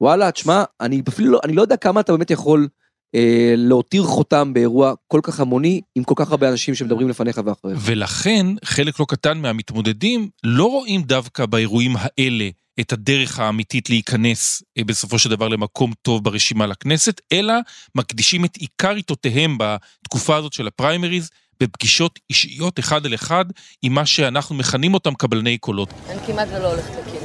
וואלה, 0.00 0.32
תשמע, 0.32 0.64
אני 0.80 1.02
אפילו 1.08 1.32
לא, 1.32 1.40
אני 1.44 1.52
לא 1.52 1.62
יודע 1.62 1.76
כמה 1.76 2.00
אתה 2.00 2.12
באמת 2.12 2.30
יכול 2.30 2.68
אה, 3.14 3.54
להותיר 3.56 4.02
חותם 4.02 4.52
באירוע 4.54 4.94
כל 5.08 5.20
כך 5.22 5.40
המוני, 5.40 5.80
עם 5.94 6.04
כל 6.04 6.14
כך 6.16 6.30
הרבה 6.30 6.48
אנשים 6.48 6.74
שמדברים 6.74 7.08
לפניך 7.08 7.40
ואחריך. 7.44 7.78
ולכן, 7.82 8.46
חלק 8.64 9.00
לא 9.00 9.06
קטן 9.08 9.38
מהמתמודדים 9.38 10.28
לא 10.44 10.64
רואים 10.64 11.02
דווקא 11.02 11.46
באירועים 11.46 11.92
האלה 11.98 12.48
את 12.80 12.92
הדרך 12.92 13.38
האמיתית 13.38 13.90
להיכנס 13.90 14.62
אה, 14.78 14.84
בסופו 14.84 15.18
של 15.18 15.30
דבר 15.30 15.48
למקום 15.48 15.92
טוב 16.02 16.24
ברשימה 16.24 16.66
לכנסת, 16.66 17.20
אלא 17.32 17.54
מקדישים 17.94 18.44
את 18.44 18.56
עיקר 18.56 18.94
עיתותיהם 18.94 19.58
בתקופה 19.58 20.36
הזאת 20.36 20.52
של 20.52 20.66
הפריימריז 20.66 21.30
בפגישות 21.60 22.18
אישיות 22.30 22.78
אחד 22.78 23.06
על 23.06 23.14
אחד 23.14 23.44
עם 23.82 23.94
מה 23.94 24.06
שאנחנו 24.06 24.54
מכנים 24.54 24.94
אותם 24.94 25.14
קבלני 25.14 25.58
קולות. 25.58 25.88
אני 26.08 26.18
כמעט 26.26 26.48
ולא 26.50 26.72
הולכת 26.72 26.90
לכינוסים, 26.90 27.23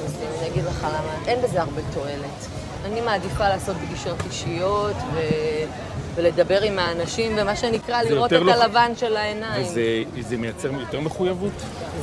אני 0.50 0.58
אגיד 0.58 0.70
לך 0.70 0.88
למה, 0.90 1.26
אין 1.28 1.42
בזה 1.44 1.62
הרבה 1.62 1.82
תועלת. 1.94 2.48
אני 2.86 3.02
מעדיפה 3.02 3.50
לעשות 3.50 3.76
פגישות 3.88 4.18
אישיות 4.26 4.96
ו... 5.14 5.20
ולדבר 6.16 6.62
עם 6.62 6.80
האנשים, 6.80 7.32
ומה 7.38 7.56
שנקרא, 7.56 8.02
לראות 8.02 8.34
את 8.34 8.42
לא... 8.42 8.52
הלבן 8.52 8.92
של 8.96 9.18
העיניים. 9.18 9.66
וזה 9.66 10.04
זה 10.20 10.38
מייצר 10.38 10.72
יותר 10.72 11.00
מחויבות? 11.00 11.52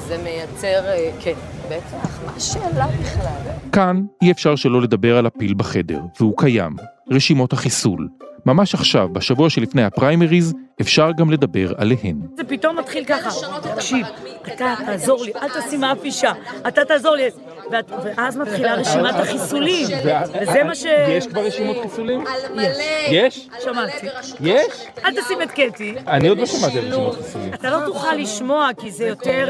זה 0.06 0.18
מייצר, 0.18 0.86
אה, 0.86 1.10
כן, 1.20 1.32
בטח, 1.68 2.20
מה 2.26 2.32
השאלה 2.36 2.86
בכלל? 3.00 3.52
כאן 3.72 4.02
אי 4.22 4.30
אפשר 4.30 4.56
שלא 4.56 4.82
לדבר 4.82 5.16
על 5.18 5.26
הפיל 5.26 5.54
בחדר, 5.54 6.00
והוא 6.20 6.34
קיים, 6.36 6.76
רשימות 7.10 7.52
החיסול. 7.52 8.08
ממש 8.46 8.74
עכשיו, 8.74 9.08
בשבוע 9.12 9.50
שלפני 9.50 9.84
הפריימריז, 9.84 10.54
אפשר 10.80 11.10
גם 11.18 11.30
לדבר 11.30 11.72
עליהן. 11.76 12.16
זה 12.36 12.44
פתאום 12.44 12.78
מתחיל 12.78 13.04
ככה, 13.04 13.30
תקשיב, 13.74 14.06
אתה 14.54 14.74
תעזור 14.86 15.24
לי, 15.24 15.32
אל 15.42 15.48
תשים 15.60 15.84
אף 15.84 16.04
אישה, 16.04 16.32
אתה 16.68 16.84
תעזור 16.84 17.14
לי. 17.14 17.22
ואז 17.70 18.36
מתחילה 18.36 18.74
רשימת 18.74 19.14
החיסולים, 19.14 19.86
וזה 20.40 20.64
מה 20.64 20.74
ש... 20.74 20.84
יש 21.08 21.26
כבר 21.26 21.40
רשימות 21.40 21.76
חיסולים? 21.82 22.24
יש. 22.56 22.76
יש? 23.10 23.48
שמעתי. 23.64 24.06
יש? 24.40 24.66
אל 25.04 25.22
תשים 25.22 25.42
את 25.42 25.50
קטי. 25.50 25.94
אני 26.06 26.28
עוד 26.28 26.38
לא 26.38 26.46
שמעתי 26.46 26.78
על 26.78 26.84
רשימות 26.84 27.16
חיסולים. 27.16 27.54
אתה 27.54 27.70
לא 27.70 27.86
תוכל 27.86 28.14
לשמוע, 28.14 28.68
כי 28.80 28.90
זה 28.90 29.06
יותר... 29.06 29.48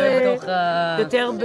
יותר 0.98 1.30
ב... 1.38 1.44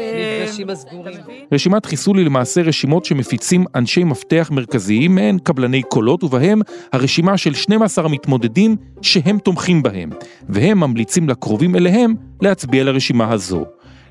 רשימת 1.52 1.86
חיסול 1.86 2.18
היא 2.18 2.26
למעשה 2.26 2.62
רשימות 2.62 3.06
שמפיצים 3.06 3.66
אנשי 3.76 4.04
מפתח 4.04 4.50
מרכזיים 4.52 5.16
מהן 5.16 5.38
קבלני 5.40 5.84
קולות, 5.84 6.24
ובהם 6.24 6.62
הרשימה 6.94 7.38
של 7.38 7.54
12 7.54 8.06
המתמודדים 8.06 8.76
שהם 9.02 9.40
תומכים 9.40 9.84
בהם, 9.84 10.10
והם 10.50 10.80
ממליצים 10.80 11.30
לקרובים 11.30 11.76
אליהם 11.76 12.16
להצביע 12.42 12.84
לרשימה 12.84 13.32
הזו. 13.32 13.66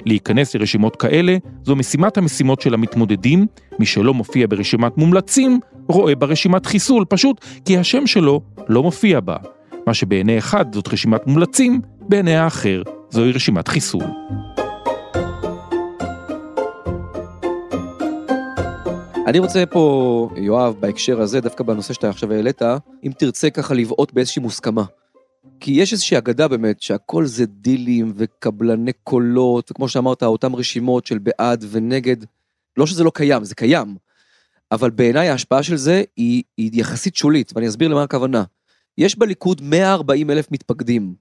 להיכנס 0.06 0.54
לרשימות 0.54 0.96
כאלה 0.96 1.36
זו 1.64 1.76
משימת 1.76 2.18
המשימות 2.18 2.60
של 2.60 2.74
המתמודדים, 2.74 3.46
מי 3.78 3.86
שלא 3.86 4.14
מופיע 4.14 4.46
ברשימת 4.48 4.96
מומלצים, 4.98 5.60
רואה 5.88 6.14
ברשימת 6.14 6.66
חיסול, 6.66 7.04
פשוט 7.08 7.44
כי 7.64 7.78
השם 7.78 8.06
שלו 8.06 8.40
לא 8.68 8.82
מופיע 8.82 9.20
בה. 9.20 9.36
מה 9.86 9.94
שבעיני 9.94 10.38
אחד 10.38 10.74
זאת 10.74 10.88
רשימת 10.88 11.26
מומלצים, 11.26 11.80
בעיני 12.00 12.36
האחר 12.36 12.82
זוהי 13.10 13.32
רשימת 13.32 13.68
חיסול. 13.68 14.04
אני 19.26 19.38
רוצה 19.38 19.66
פה, 19.66 20.28
יואב, 20.36 20.74
בהקשר 20.80 21.20
הזה, 21.20 21.40
דווקא 21.40 21.64
בנושא 21.64 21.94
שאתה 21.94 22.08
עכשיו 22.08 22.32
העלית, 22.32 22.62
אם 23.04 23.12
תרצה 23.18 23.50
ככה 23.50 23.74
לבעוט 23.74 24.12
באיזושהי 24.12 24.42
מוסכמה. 24.42 24.84
כי 25.60 25.70
יש 25.72 25.92
איזושהי 25.92 26.18
אגדה 26.18 26.48
באמת 26.48 26.82
שהכל 26.82 27.26
זה 27.26 27.46
דילים 27.46 28.12
וקבלני 28.16 28.92
קולות, 29.04 29.70
וכמו 29.70 29.88
שאמרת, 29.88 30.22
אותן 30.22 30.54
רשימות 30.54 31.06
של 31.06 31.18
בעד 31.18 31.64
ונגד, 31.70 32.16
לא 32.76 32.86
שזה 32.86 33.04
לא 33.04 33.10
קיים, 33.14 33.44
זה 33.44 33.54
קיים, 33.54 33.96
אבל 34.72 34.90
בעיניי 34.90 35.28
ההשפעה 35.28 35.62
של 35.62 35.76
זה 35.76 36.02
היא, 36.16 36.42
היא 36.56 36.70
יחסית 36.72 37.16
שולית, 37.16 37.52
ואני 37.54 37.68
אסביר 37.68 37.88
למה 37.88 38.02
הכוונה. 38.02 38.44
יש 38.98 39.18
בליכוד 39.18 39.62
140 39.62 40.30
אלף 40.30 40.52
מתפקדים. 40.52 41.14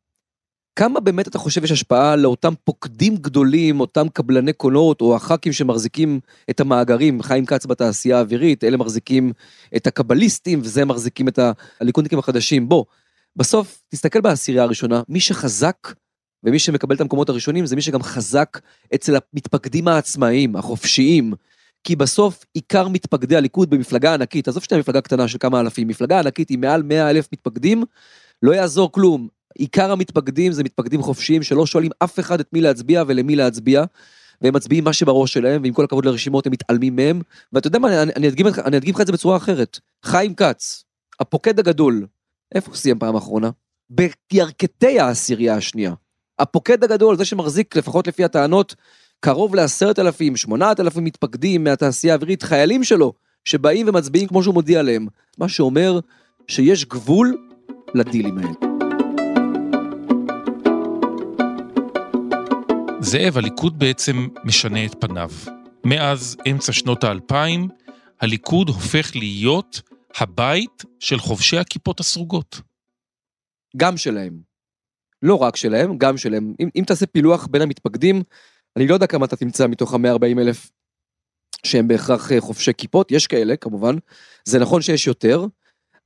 כמה 0.76 1.00
באמת 1.00 1.28
אתה 1.28 1.38
חושב 1.38 1.64
יש 1.64 1.72
השפעה 1.72 2.16
לאותם 2.16 2.54
פוקדים 2.64 3.16
גדולים, 3.16 3.80
אותם 3.80 4.10
קבלני 4.10 4.54
קולות, 4.54 5.02
או 5.02 5.16
הח"כים 5.16 5.54
שמחזיקים 5.54 6.20
את 6.50 6.60
המאגרים, 6.60 7.22
חיים 7.22 7.46
כץ 7.46 7.66
בתעשייה 7.66 8.18
האווירית, 8.18 8.64
אלה 8.64 8.78
מחזיקים 8.78 9.32
את 9.76 9.88
הקבליסטים, 9.88 10.60
וזה 10.64 10.86
מחזיקים 10.86 11.28
את 11.28 11.40
הליכודניקים 11.80 12.20
החדשים. 12.20 12.70
בוא, 12.70 12.86
בסוף, 13.40 13.82
תסתכל 13.90 14.22
בעשירייה 14.22 14.64
הראשונה, 14.64 15.02
מי 15.10 15.20
שחזק 15.20 15.94
ומי 16.44 16.60
שמקבל 16.60 16.96
את 16.96 17.02
המקומות 17.02 17.30
הראשונים 17.30 17.66
זה 17.66 17.76
מי 17.76 17.82
שגם 17.82 18.04
חזק 18.04 18.60
אצל 18.96 19.16
המתפקדים 19.16 19.88
העצמאיים, 19.88 20.56
החופשיים. 20.56 21.34
כי 21.84 21.96
בסוף 21.96 22.46
עיקר 22.54 22.88
מתפקדי 22.88 23.36
הליכוד 23.36 23.70
במפלגה 23.70 24.14
ענקית, 24.14 24.48
עזוב 24.48 24.64
שאתה 24.64 24.78
מפלגה 24.78 25.02
קטנה 25.02 25.28
של 25.28 25.38
כמה 25.38 25.60
אלפים, 25.60 25.88
מפלגה 25.88 26.20
ענקית 26.20 26.50
עם 26.50 26.62
מעל 26.62 26.84
100 26.84 27.10
אלף 27.10 27.28
מתפקדים, 27.34 27.84
לא 28.44 28.52
יעזור 28.52 28.92
כלום. 28.92 29.28
עיקר 29.58 29.92
המתפקדים 29.92 30.52
זה 30.52 30.64
מתפקדים 30.64 31.02
חופשיים 31.02 31.44
שלא 31.44 31.66
שואלים 31.66 31.92
אף 32.00 32.20
אחד 32.20 32.40
את 32.40 32.54
מי 32.54 32.62
להצביע 32.62 33.04
ולמי 33.08 33.36
להצביע, 33.36 33.84
והם 34.42 34.56
מצביעים 34.56 34.84
מה 34.84 34.94
שבראש 34.94 35.34
שלהם, 35.34 35.62
ועם 35.64 35.74
כל 35.74 35.84
הכבוד 35.84 36.06
לרשימות 36.06 36.46
הם 36.46 36.52
מתעלמים 36.52 36.96
מהם. 36.96 37.22
ואתה 37.54 37.68
יודע 37.68 37.80
מה, 37.80 38.04
אני, 38.04 38.12
אני, 38.16 38.28
אדגים, 38.28 38.48
אני 38.48 38.78
אדגים 38.78 38.96
לך 38.96 39.02
את 39.02 39.08
זה 39.08 39.14
בצורה 39.14 39.38
אחרת. 39.38 39.80
חיים 40.04 40.36
כץ, 40.36 40.84
הפוקד 41.20 41.60
הגדול, 41.60 42.06
איפה 42.56 42.72
הוא 42.72 42.78
סיים 42.78 43.00
פעם 43.00 43.16
אחרונה? 43.16 43.50
בירכתי 43.90 45.00
העשירייה 45.00 45.56
השנייה. 45.56 45.94
הפוקד 46.40 46.84
הגדול, 46.84 47.16
זה 47.18 47.26
שמחזיק, 47.26 47.76
לפחות 47.76 48.08
לפי 48.08 48.24
הטענות, 48.24 48.76
קרוב 49.20 49.56
לעשרת 49.56 50.00
אלפים, 50.00 50.38
שמונת 50.38 50.80
אלפים 50.80 51.04
מתפקדים 51.04 51.64
מהתעשייה 51.64 52.14
האווירית, 52.14 52.44
חיילים 52.44 52.84
שלו, 52.84 53.14
שבאים 53.46 53.88
ומצביעים 53.90 54.28
כמו 54.28 54.44
שהוא 54.44 54.54
מודיע 54.54 54.82
להם. 54.82 55.08
מה 55.38 55.50
שאומר 55.50 56.00
שיש 56.48 56.86
גבול 56.86 57.38
לדילים 57.96 58.38
האלה. 58.38 58.52
זאב, 63.00 63.38
הליכוד 63.38 63.80
בעצם 63.80 64.28
משנה 64.44 64.86
את 64.86 64.96
פניו. 65.00 65.30
מאז 65.86 66.38
אמצע 66.52 66.72
שנות 66.72 67.04
האלפיים, 67.04 67.68
הליכוד 68.22 68.70
הופך 68.70 69.16
להיות 69.16 69.82
הבית 70.18 70.84
של 71.00 71.20
חובשי 71.20 71.58
הכיפות 71.58 72.00
הסרוגות. 72.00 72.62
גם 73.78 73.98
שלהם. 73.98 74.40
לא 75.22 75.36
רק 75.36 75.56
שלהם, 75.56 75.98
גם 75.98 76.18
שלהם. 76.18 76.54
אם, 76.60 76.70
אם 76.76 76.84
תעשה 76.88 77.06
פילוח 77.06 77.48
בין 77.48 77.62
המתפקדים, 77.62 78.24
אני 78.78 78.88
לא 78.88 78.94
יודע 78.94 79.08
כמה 79.08 79.26
אתה 79.26 79.36
תמצא 79.36 79.68
מתוך 79.68 79.94
ה-140 79.94 80.40
אלף 80.40 80.72
שהם 81.66 81.88
בהכרח 81.88 82.32
אה, 82.32 82.42
חובשי 82.42 82.72
כיפות, 82.78 83.12
יש 83.12 83.28
כאלה 83.28 83.56
כמובן, 83.56 83.96
זה 84.46 84.60
נכון 84.60 84.82
שיש 84.82 85.08
יותר, 85.08 85.46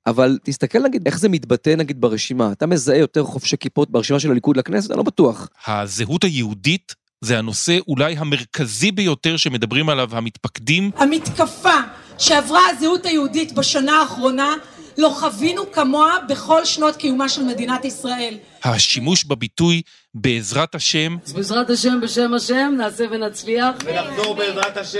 אבל 0.06 0.40
תסתכל 0.44 0.80
נגיד 0.80 1.08
איך 1.08 1.20
זה 1.20 1.30
מתבטא 1.30 1.70
נגיד 1.70 2.02
ברשימה, 2.02 2.52
אתה 2.52 2.66
מזהה 2.66 2.98
יותר 2.98 3.24
חובשי 3.24 3.58
כיפות 3.58 3.92
ברשימה 3.92 4.20
של 4.20 4.32
הליכוד 4.32 4.58
לכנסת? 4.58 4.92
אני 4.92 4.98
לא 4.98 5.04
בטוח. 5.04 5.50
הזהות 5.68 6.24
היהודית 6.24 6.96
זה 7.22 7.38
הנושא 7.38 7.78
אולי 7.88 8.18
המרכזי 8.18 8.92
ביותר 8.92 9.38
שמדברים 9.38 9.90
עליו 9.90 10.10
המתפקדים. 10.16 10.92
המתקפה 10.96 11.80
שעברה 12.18 12.62
הזהות 12.70 13.06
היהודית 13.06 13.52
בשנה 13.52 14.00
האחרונה 14.02 14.56
לא 14.98 15.10
חווינו 15.20 15.72
כמוה 15.72 16.18
בכל 16.30 16.66
שנות 16.66 16.96
קיומה 16.96 17.30
של 17.30 17.44
מדינת 17.44 17.86
ישראל. 17.86 18.38
השימוש 18.64 19.24
בביטוי 19.24 19.82
בעזרת 20.14 20.76
השם, 20.76 21.18
בעזרת 21.34 21.70
השם, 21.70 22.02
בשם 22.02 22.34
השם, 22.34 22.74
נעשה 22.78 23.04
ונצליח. 23.12 23.76
ונחזור 23.86 24.36
בעזרת 24.36 24.78
השם 24.78 25.00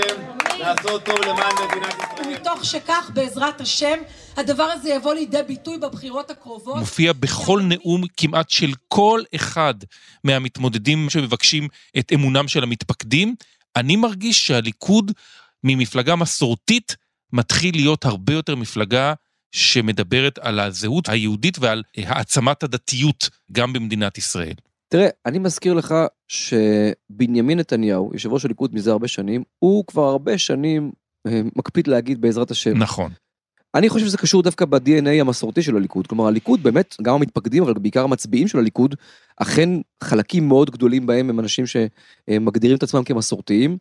לעשות 0.58 1.04
טוב 1.04 1.18
למען 1.18 1.52
מדינת 1.68 1.94
ישראל. 1.94 2.28
ומתוך 2.28 2.64
שכך, 2.64 3.10
בעזרת 3.14 3.60
השם, 3.60 3.98
הדבר 4.36 4.64
הזה 4.64 4.90
יבוא 4.90 5.14
לידי 5.14 5.42
ביטוי 5.46 5.78
בבחירות 5.78 6.30
הקרובות. 6.30 6.76
מופיע 6.76 7.12
בכל 7.12 7.60
נאום 7.62 8.02
כמעט 8.16 8.50
של 8.50 8.72
כל 8.88 9.22
אחד 9.34 9.74
מהמתמודדים 10.24 11.10
שמבקשים 11.10 11.68
את 11.98 12.12
אמונם 12.14 12.48
של 12.48 12.62
המתפקדים. 12.62 13.34
אני 13.76 13.96
מרגיש 13.96 14.46
שהליכוד 14.46 15.12
ממפלגה 15.64 16.16
מסורתית 16.16 16.96
מתחיל 17.34 17.74
להיות 17.74 18.04
הרבה 18.04 18.32
יותר 18.32 18.56
מפלגה 18.56 19.14
שמדברת 19.52 20.38
על 20.38 20.60
הזהות 20.60 21.08
היהודית 21.08 21.58
ועל 21.60 21.82
העצמת 21.96 22.62
הדתיות 22.62 23.30
גם 23.52 23.72
במדינת 23.72 24.18
ישראל. 24.18 24.54
תראה, 24.88 25.08
אני 25.26 25.38
מזכיר 25.38 25.74
לך 25.74 25.94
שבנימין 26.28 27.58
נתניהו, 27.58 28.10
יושב 28.12 28.32
ראש 28.32 28.44
הליכוד 28.44 28.74
מזה 28.74 28.92
הרבה 28.92 29.08
שנים, 29.08 29.42
הוא 29.58 29.84
כבר 29.86 30.02
הרבה 30.02 30.38
שנים 30.38 30.92
אה, 31.26 31.40
מקפיד 31.56 31.86
להגיד 31.86 32.20
בעזרת 32.20 32.50
השם. 32.50 32.78
נכון. 32.78 33.12
אני 33.74 33.88
חושב 33.88 34.06
שזה 34.06 34.18
קשור 34.18 34.42
דווקא 34.42 34.64
ב-DNA 34.64 35.20
המסורתי 35.20 35.62
של 35.62 35.76
הליכוד. 35.76 36.06
כלומר, 36.06 36.26
הליכוד 36.26 36.62
באמת, 36.62 36.96
גם 37.02 37.14
המתפקדים, 37.14 37.62
אבל 37.62 37.74
בעיקר 37.74 38.04
המצביעים 38.04 38.48
של 38.48 38.58
הליכוד, 38.58 38.94
אכן 39.36 39.70
חלקים 40.04 40.48
מאוד 40.48 40.70
גדולים 40.70 41.06
בהם 41.06 41.30
הם 41.30 41.40
אנשים 41.40 41.64
שמגדירים 41.66 42.76
את 42.76 42.82
עצמם 42.82 43.04
כמסורתיים, 43.04 43.78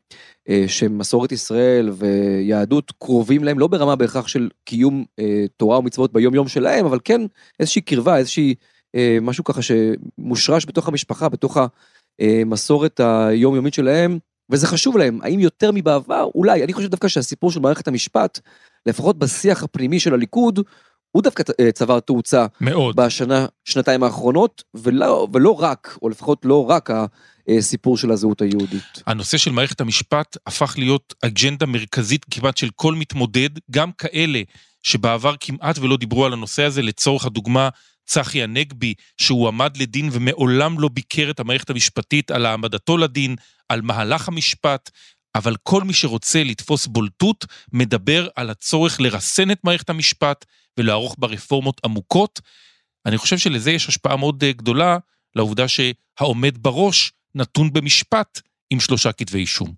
אה, 0.50 0.64
שמסורת 0.68 1.32
ישראל 1.32 1.90
ויהדות 1.90 2.92
קרובים 3.00 3.44
להם, 3.44 3.60
לא 3.60 3.68
ברמה 3.68 3.96
בהכרח 3.96 4.28
של 4.28 4.50
קיום 4.66 5.06
אה, 5.20 5.46
תורה 5.58 5.80
ומצוות 5.80 6.14
ביום 6.14 6.36
יום 6.36 6.48
שלהם, 6.48 6.86
אבל 6.86 7.00
כן 7.04 7.22
איזושהי 7.60 7.82
קרבה, 7.82 8.18
איזושהי, 8.18 8.56
אה, 8.96 9.18
משהו 9.22 9.44
ככה 9.44 9.62
שמושרש 9.62 10.66
בתוך 10.66 10.88
המשפחה, 10.88 11.30
בתוך 11.30 11.58
המסורת 12.20 13.00
היומיומית 13.00 13.74
שלהם, 13.74 14.20
וזה 14.50 14.68
חשוב 14.68 14.98
להם. 14.98 15.20
האם 15.24 15.40
יותר 15.40 15.72
מבעבר? 15.74 16.30
אולי. 16.36 16.64
אני 16.64 16.74
חושב 16.74 16.88
דווקא 16.88 17.08
שהסיפור 17.08 17.52
של 17.52 17.60
מערכת 17.60 17.88
המשפט, 17.88 18.40
לפחות 18.86 19.20
בשיח 19.20 19.64
הפנימי 19.64 20.00
של 20.00 20.14
הליכוד, 20.14 20.60
הוא 21.14 21.24
דווקא 21.24 21.44
אה, 21.60 21.72
צבר 21.72 22.00
תאוצה. 22.00 22.46
מאוד. 22.62 22.96
בשנה, 22.96 23.46
שנתיים 23.66 24.04
האחרונות, 24.04 24.64
ולא, 24.74 25.28
ולא 25.34 25.62
רק, 25.62 25.98
או 26.02 26.10
לפחות 26.10 26.46
לא 26.46 26.70
רק 26.70 26.90
הסיפור 27.48 27.98
של 27.98 28.12
הזהות 28.12 28.42
היהודית. 28.42 29.04
הנושא 29.08 29.38
של 29.38 29.52
מערכת 29.52 29.82
המשפט 29.82 30.38
הפך 30.48 30.76
להיות 30.78 31.14
אג'נדה 31.22 31.66
מרכזית 31.66 32.26
כמעט 32.32 32.58
של 32.58 32.70
כל 32.76 32.96
מתמודד, 32.96 33.50
גם 33.72 33.92
כאלה 33.92 34.42
שבעבר 34.84 35.36
כמעט 35.40 35.80
ולא 35.80 35.98
דיברו 35.98 36.26
על 36.26 36.34
הנושא 36.34 36.64
הזה, 36.64 36.82
לצורך 36.82 37.26
הדוגמה, 37.26 37.70
צחי 38.06 38.44
הנגבי, 38.44 38.94
שהוא 39.18 39.48
עמד 39.48 39.78
לדין 39.78 40.10
ומעולם 40.12 40.80
לא 40.80 40.90
ביקר 40.94 41.30
את 41.30 41.40
המערכת 41.40 41.70
המשפטית 41.70 42.32
על 42.32 42.46
העמדתו 42.46 42.98
לדין, 42.98 43.36
על 43.70 43.82
מהלך 43.82 44.28
המשפט, 44.28 44.90
אבל 45.36 45.56
כל 45.64 45.84
מי 45.84 45.94
שרוצה 45.94 46.44
לתפוס 46.44 46.88
בולטות, 46.88 47.46
מדבר 47.74 48.28
על 48.36 48.50
הצורך 48.50 49.02
לרסן 49.02 49.52
את 49.52 49.60
מערכת 49.64 49.90
המשפט 49.90 50.46
ולערוך 50.78 51.16
בה 51.20 51.28
רפורמות 51.28 51.82
עמוקות. 51.86 52.42
אני 53.06 53.18
חושב 53.18 53.38
שלזה 53.38 53.72
יש 53.72 53.90
השפעה 53.90 54.18
מאוד 54.18 54.44
אה, 54.44 54.52
גדולה 54.52 54.98
לעובדה 55.36 55.66
שהעומד 55.68 56.58
בראש 56.64 57.14
נתון 57.36 57.74
במשפט 57.74 58.42
עם 58.70 58.80
שלושה 58.80 59.12
כתבי 59.12 59.40
אישום. 59.40 59.74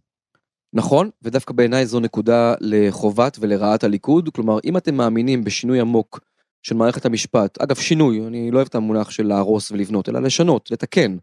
נכון, 0.74 1.10
ודווקא 1.22 1.54
בעיניי 1.54 1.86
זו 1.86 2.00
נקודה 2.00 2.54
לחובת 2.62 3.38
ולרעת 3.40 3.84
הליכוד. 3.84 4.30
כלומר, 4.30 4.58
אם 4.66 4.78
אתם 4.78 4.96
מאמינים 4.96 5.44
בשינוי 5.44 5.80
עמוק 5.80 6.20
של 6.64 6.76
מערכת 6.76 7.06
המשפט, 7.06 7.62
אגב, 7.62 7.76
שינוי, 7.76 8.28
אני 8.28 8.52
לא 8.52 8.58
אוהב 8.58 8.68
את 8.68 8.76
המונח 8.76 9.10
של 9.10 9.28
להרוס 9.28 9.72
ולבנות, 9.72 10.10
אלא 10.10 10.22
לשנות, 10.22 10.72
לתקן. 10.72 11.18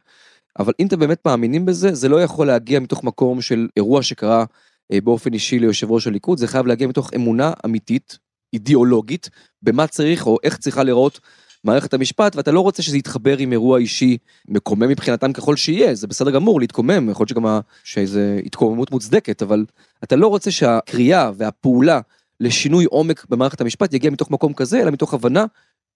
אבל 0.59 0.73
אם 0.81 0.87
אתם 0.87 0.99
באמת 0.99 1.27
מאמינים 1.27 1.67
בזה, 1.67 1.95
זה 1.95 2.09
לא 2.09 2.23
יכול 2.23 2.47
להגיע 2.47 2.81
מתוך 2.81 3.05
מקום 3.05 3.41
של 3.41 3.69
אירוע 3.77 4.03
שקרה 4.03 4.45
אה, 4.93 5.01
באופן 5.01 5.35
אישי 5.35 5.59
ליושב 5.59 5.91
ראש 5.91 6.07
הליכוד, 6.07 6.39
זה 6.39 6.47
חייב 6.47 6.67
להגיע 6.67 6.87
מתוך 6.87 7.11
אמונה 7.15 7.53
אמיתית, 7.65 8.19
אידיאולוגית, 8.53 9.31
במה 9.63 9.87
צריך 9.87 10.27
או 10.27 10.39
איך 10.43 10.57
צריכה 10.57 10.83
לראות 10.83 11.21
מערכת 11.65 11.95
המשפט, 11.95 12.37
ואתה 12.37 12.53
לא 12.53 12.61
רוצה 12.61 12.83
שזה 12.83 12.99
יתחבר 12.99 13.39
עם 13.39 13.53
אירוע 13.53 13.79
אישי 13.79 14.19
מקומם 14.49 14.89
מבחינתם 14.89 15.33
ככל 15.33 15.57
שיהיה, 15.57 15.95
זה 15.95 16.07
בסדר 16.07 16.31
גמור 16.31 16.61
להתקומם, 16.61 17.11
יכול 17.11 17.25
להיות 17.25 17.29
שגם 17.29 17.61
שזה 17.85 18.41
התקוממות 18.47 18.91
מוצדקת, 18.91 19.43
אבל 19.43 19.65
אתה 20.05 20.17
לא 20.17 20.27
רוצה 20.27 20.51
שהקריאה 20.51 21.31
והפעולה 21.37 22.01
לשינוי 22.41 22.85
עומק 22.85 23.27
במערכת 23.29 23.61
המשפט 23.61 23.95
יגיע 23.95 24.11
מתוך 24.11 24.31
מקום 24.31 24.53
כזה, 24.53 24.83
אלא 24.83 24.91
מתוך 24.91 25.15
הבנה 25.15 25.45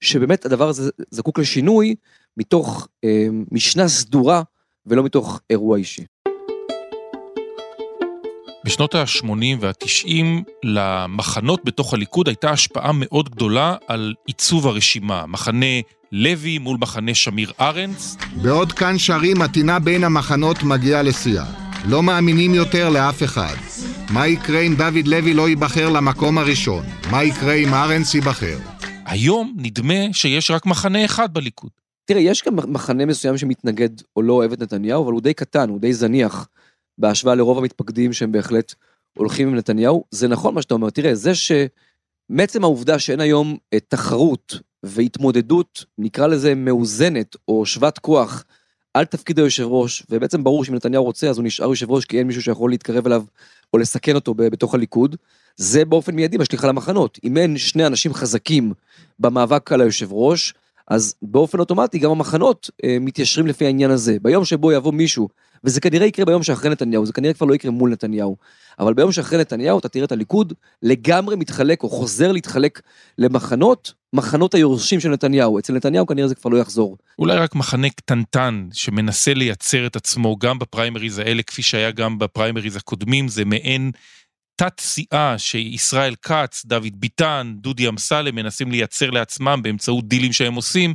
שבאמת 0.01 0.47
הדבר 0.47 0.69
הזה 0.69 0.91
זקוק 1.11 1.39
לשינוי 1.39 1.95
מתוך 2.37 2.89
אה, 3.05 3.27
משנה 3.53 3.89
סדורה 3.89 4.43
ולא 4.87 5.03
מתוך 5.03 5.41
אירוע 5.51 5.79
אישי. 5.79 6.05
בשנות 8.67 8.95
ה-80 8.95 9.29
וה-90 9.61 10.43
למחנות 10.65 11.65
בתוך 11.65 11.95
הליכוד 11.95 12.29
הייתה 12.29 12.51
השפעה 12.51 12.91
מאוד 12.95 13.29
גדולה 13.29 13.77
על 13.87 14.15
עיצוב 14.27 14.67
הרשימה. 14.67 15.27
מחנה 15.27 15.67
לוי 16.13 16.59
מול 16.59 16.77
מחנה 16.81 17.15
שמיר 17.15 17.53
ארנס. 17.61 18.17
בעוד 18.43 18.73
כאן 18.73 18.99
שרים 18.99 19.43
הטינה 19.43 19.79
בין 19.79 20.05
המחנות 20.05 20.63
מגיעה 20.63 21.03
לשיאה. 21.03 21.45
לא 21.89 22.03
מאמינים 22.03 22.55
יותר 22.55 22.89
לאף 22.89 23.23
אחד. 23.23 23.55
מה 24.11 24.27
יקרה 24.27 24.61
אם 24.61 24.75
דוד 24.77 25.07
לוי 25.07 25.35
לא 25.35 25.49
ייבחר 25.49 25.89
למקום 25.89 26.39
הראשון? 26.39 26.85
מה 27.11 27.25
יקרה 27.25 27.55
אם 27.55 27.75
ארנס 27.75 28.15
ייבחר? 28.15 28.59
היום 29.07 29.55
נדמה 29.57 30.13
שיש 30.13 30.51
רק 30.51 30.67
מחנה 30.67 31.05
אחד 31.05 31.35
בליכוד. 31.35 31.71
תראה, 32.05 32.21
יש 32.21 32.43
גם 32.47 32.73
מחנה 32.73 33.07
מסוים 33.07 33.39
שמתנגד 33.39 33.89
או 34.17 34.23
לא 34.23 34.33
אוהב 34.33 34.53
את 34.53 34.63
נתניהו, 34.63 35.05
אבל 35.05 35.13
הוא 35.13 35.21
די 35.21 35.35
קטן, 35.35 35.69
הוא 35.69 35.81
די 35.81 35.93
זניח, 35.93 36.49
בהשוואה 36.99 37.35
לרוב 37.35 37.59
המתפקדים 37.59 38.13
שהם 38.13 38.33
בהחלט 38.33 38.75
הולכים 39.17 39.49
עם 39.49 39.55
נתניהו. 39.55 40.05
זה 40.11 40.29
נכון 40.29 40.55
מה 40.55 40.63
שאתה 40.63 40.75
אומר, 40.75 40.91
תראה, 40.91 41.15
זה 41.15 41.33
שמעצם 41.35 42.65
העובדה 42.65 42.99
שאין 42.99 43.21
היום 43.21 43.57
אה, 43.73 43.79
תחרות 43.81 44.59
והתמודדות, 44.83 45.85
נקרא 45.99 46.27
לזה 46.27 46.55
מאוזנת 46.55 47.37
או 47.49 47.67
שוות 47.67 47.99
כוח, 47.99 48.45
על 48.95 49.05
תפקיד 49.05 49.39
היושב 49.39 49.67
ראש, 49.67 50.03
ובעצם 50.11 50.45
ברור 50.45 50.65
שאם 50.65 50.75
נתניהו 50.75 51.05
רוצה 51.05 51.29
אז 51.29 51.39
הוא 51.39 51.45
נשאר 51.45 51.69
יושב 51.69 51.91
ראש 51.91 52.05
כי 52.05 52.19
אין 52.19 52.27
מישהו 52.27 52.43
שיכול 52.43 52.71
להתקרב 52.71 53.07
אליו 53.07 53.25
או 53.73 53.79
לסכן 53.79 54.15
אותו 54.15 54.35
בתוך 54.35 54.75
הליכוד, 54.75 55.17
זה 55.57 55.85
באופן 55.85 56.15
מיידי 56.15 56.37
משליך 56.37 56.65
על 56.65 56.71
המחנות. 56.71 57.19
אם 57.25 57.37
אין 57.37 57.59
שני 57.59 57.87
אנשים 57.87 58.15
חזקים 58.15 58.73
במאבק 59.19 59.73
על 59.73 59.81
היושב 59.81 60.13
ראש, 60.13 60.55
אז 60.89 61.15
באופן 61.23 61.59
אוטומטי 61.59 61.99
גם 61.99 62.11
המחנות 62.11 62.71
אה, 62.85 62.97
מתיישרים 63.01 63.47
לפי 63.47 63.67
העניין 63.67 63.91
הזה. 63.91 64.17
ביום 64.23 64.45
שבו 64.45 64.73
יבוא 64.73 64.93
מישהו, 64.93 65.29
וזה 65.65 65.81
כנראה 65.81 66.07
יקרה 66.07 66.25
ביום 66.25 66.43
שאחרי 66.43 66.71
נתניהו, 66.71 67.07
זה 67.07 67.13
כנראה 67.13 67.35
כבר 67.35 67.47
לא 67.47 67.55
יקרה 67.55 67.71
מול 67.71 67.91
נתניהו, 67.91 68.37
אבל 68.79 68.95
ביום 68.95 69.13
שאחרי 69.13 69.39
נתניהו 69.39 69.79
אתה 69.79 69.89
תראה 69.89 70.05
את 70.05 70.13
הליכוד 70.13 70.53
לגמרי 70.83 71.37
מתחלק 71.37 71.83
או 71.83 71.89
חוזר 71.89 72.33
להתחלק 72.33 72.81
למחנות, 73.19 73.93
מחנות 74.13 74.55
היורשים 74.55 75.01
של 75.01 75.09
נתניהו. 75.09 75.59
אצל 75.59 75.73
נתניהו 75.73 76.07
כנראה 76.07 76.29
זה 76.29 76.35
כבר 76.35 76.51
לא 76.51 76.57
יחזור. 76.57 76.97
אולי 77.19 77.37
רק 77.37 77.55
מחנה 77.55 77.91
קטנטן 77.91 78.69
שמנסה 78.73 79.35
לייצר 79.35 79.87
את 79.87 79.97
עצמו 79.97 80.37
גם 80.39 80.59
בפריימריז 80.59 81.19
האלה, 81.19 81.43
כפי 81.43 81.63
שהיה 81.63 81.91
גם 81.91 82.19
בפריימריז 82.19 82.77
הקודמים, 82.77 83.29
זה 83.29 83.45
מעין 83.45 83.91
תת 84.57 84.81
סיעה 84.81 85.39
שישראל 85.39 86.15
כץ, 86.23 86.63
דוד 86.67 86.93
ביטן, 86.95 87.55
דודי 87.57 87.89
אמסלם 87.89 88.35
מנסים 88.35 88.71
לייצר 88.71 89.11
לעצמם 89.11 89.61
באמצעות 89.63 90.09
דילים 90.09 90.33
שהם 90.33 90.55
עושים, 90.55 90.95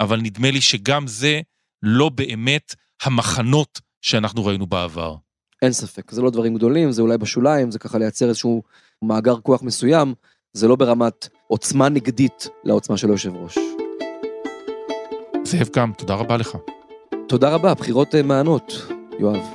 אבל 0.00 0.20
נדמה 0.20 0.50
לי 0.50 0.60
שגם 0.60 1.06
זה 1.06 1.40
לא 1.82 2.08
באמת 2.08 2.74
המחנות 3.02 3.80
שאנחנו 4.02 4.44
ראינו 4.44 4.66
בעבר. 4.66 5.14
אין 5.62 5.72
ספק, 5.72 6.10
זה 6.10 6.22
לא 6.22 6.30
דברים 6.30 6.54
גדולים, 6.54 6.92
זה 6.92 7.02
אולי 7.02 7.18
בשוליים, 7.18 7.70
זה 7.70 7.78
ככה 7.78 7.98
לייצר 7.98 8.28
איזשהו 8.28 8.62
מאגר 9.02 9.36
כוח 9.40 9.62
מסוים, 9.62 10.14
זה 10.52 10.68
לא 10.68 10.76
ברמת 10.76 11.28
עוצמה 11.46 11.88
נגדית 11.88 12.48
לעוצמה 12.64 12.96
של 12.96 13.08
היושב 13.08 13.36
ראש. 13.36 13.58
זאב 15.44 15.68
קם, 15.68 15.90
תודה 15.98 16.14
רבה 16.14 16.36
לך. 16.36 16.56
תודה 17.28 17.54
רבה, 17.54 17.74
בחירות 17.74 18.14
אה, 18.14 18.22
מענות, 18.22 18.72
יואב. 19.18 19.54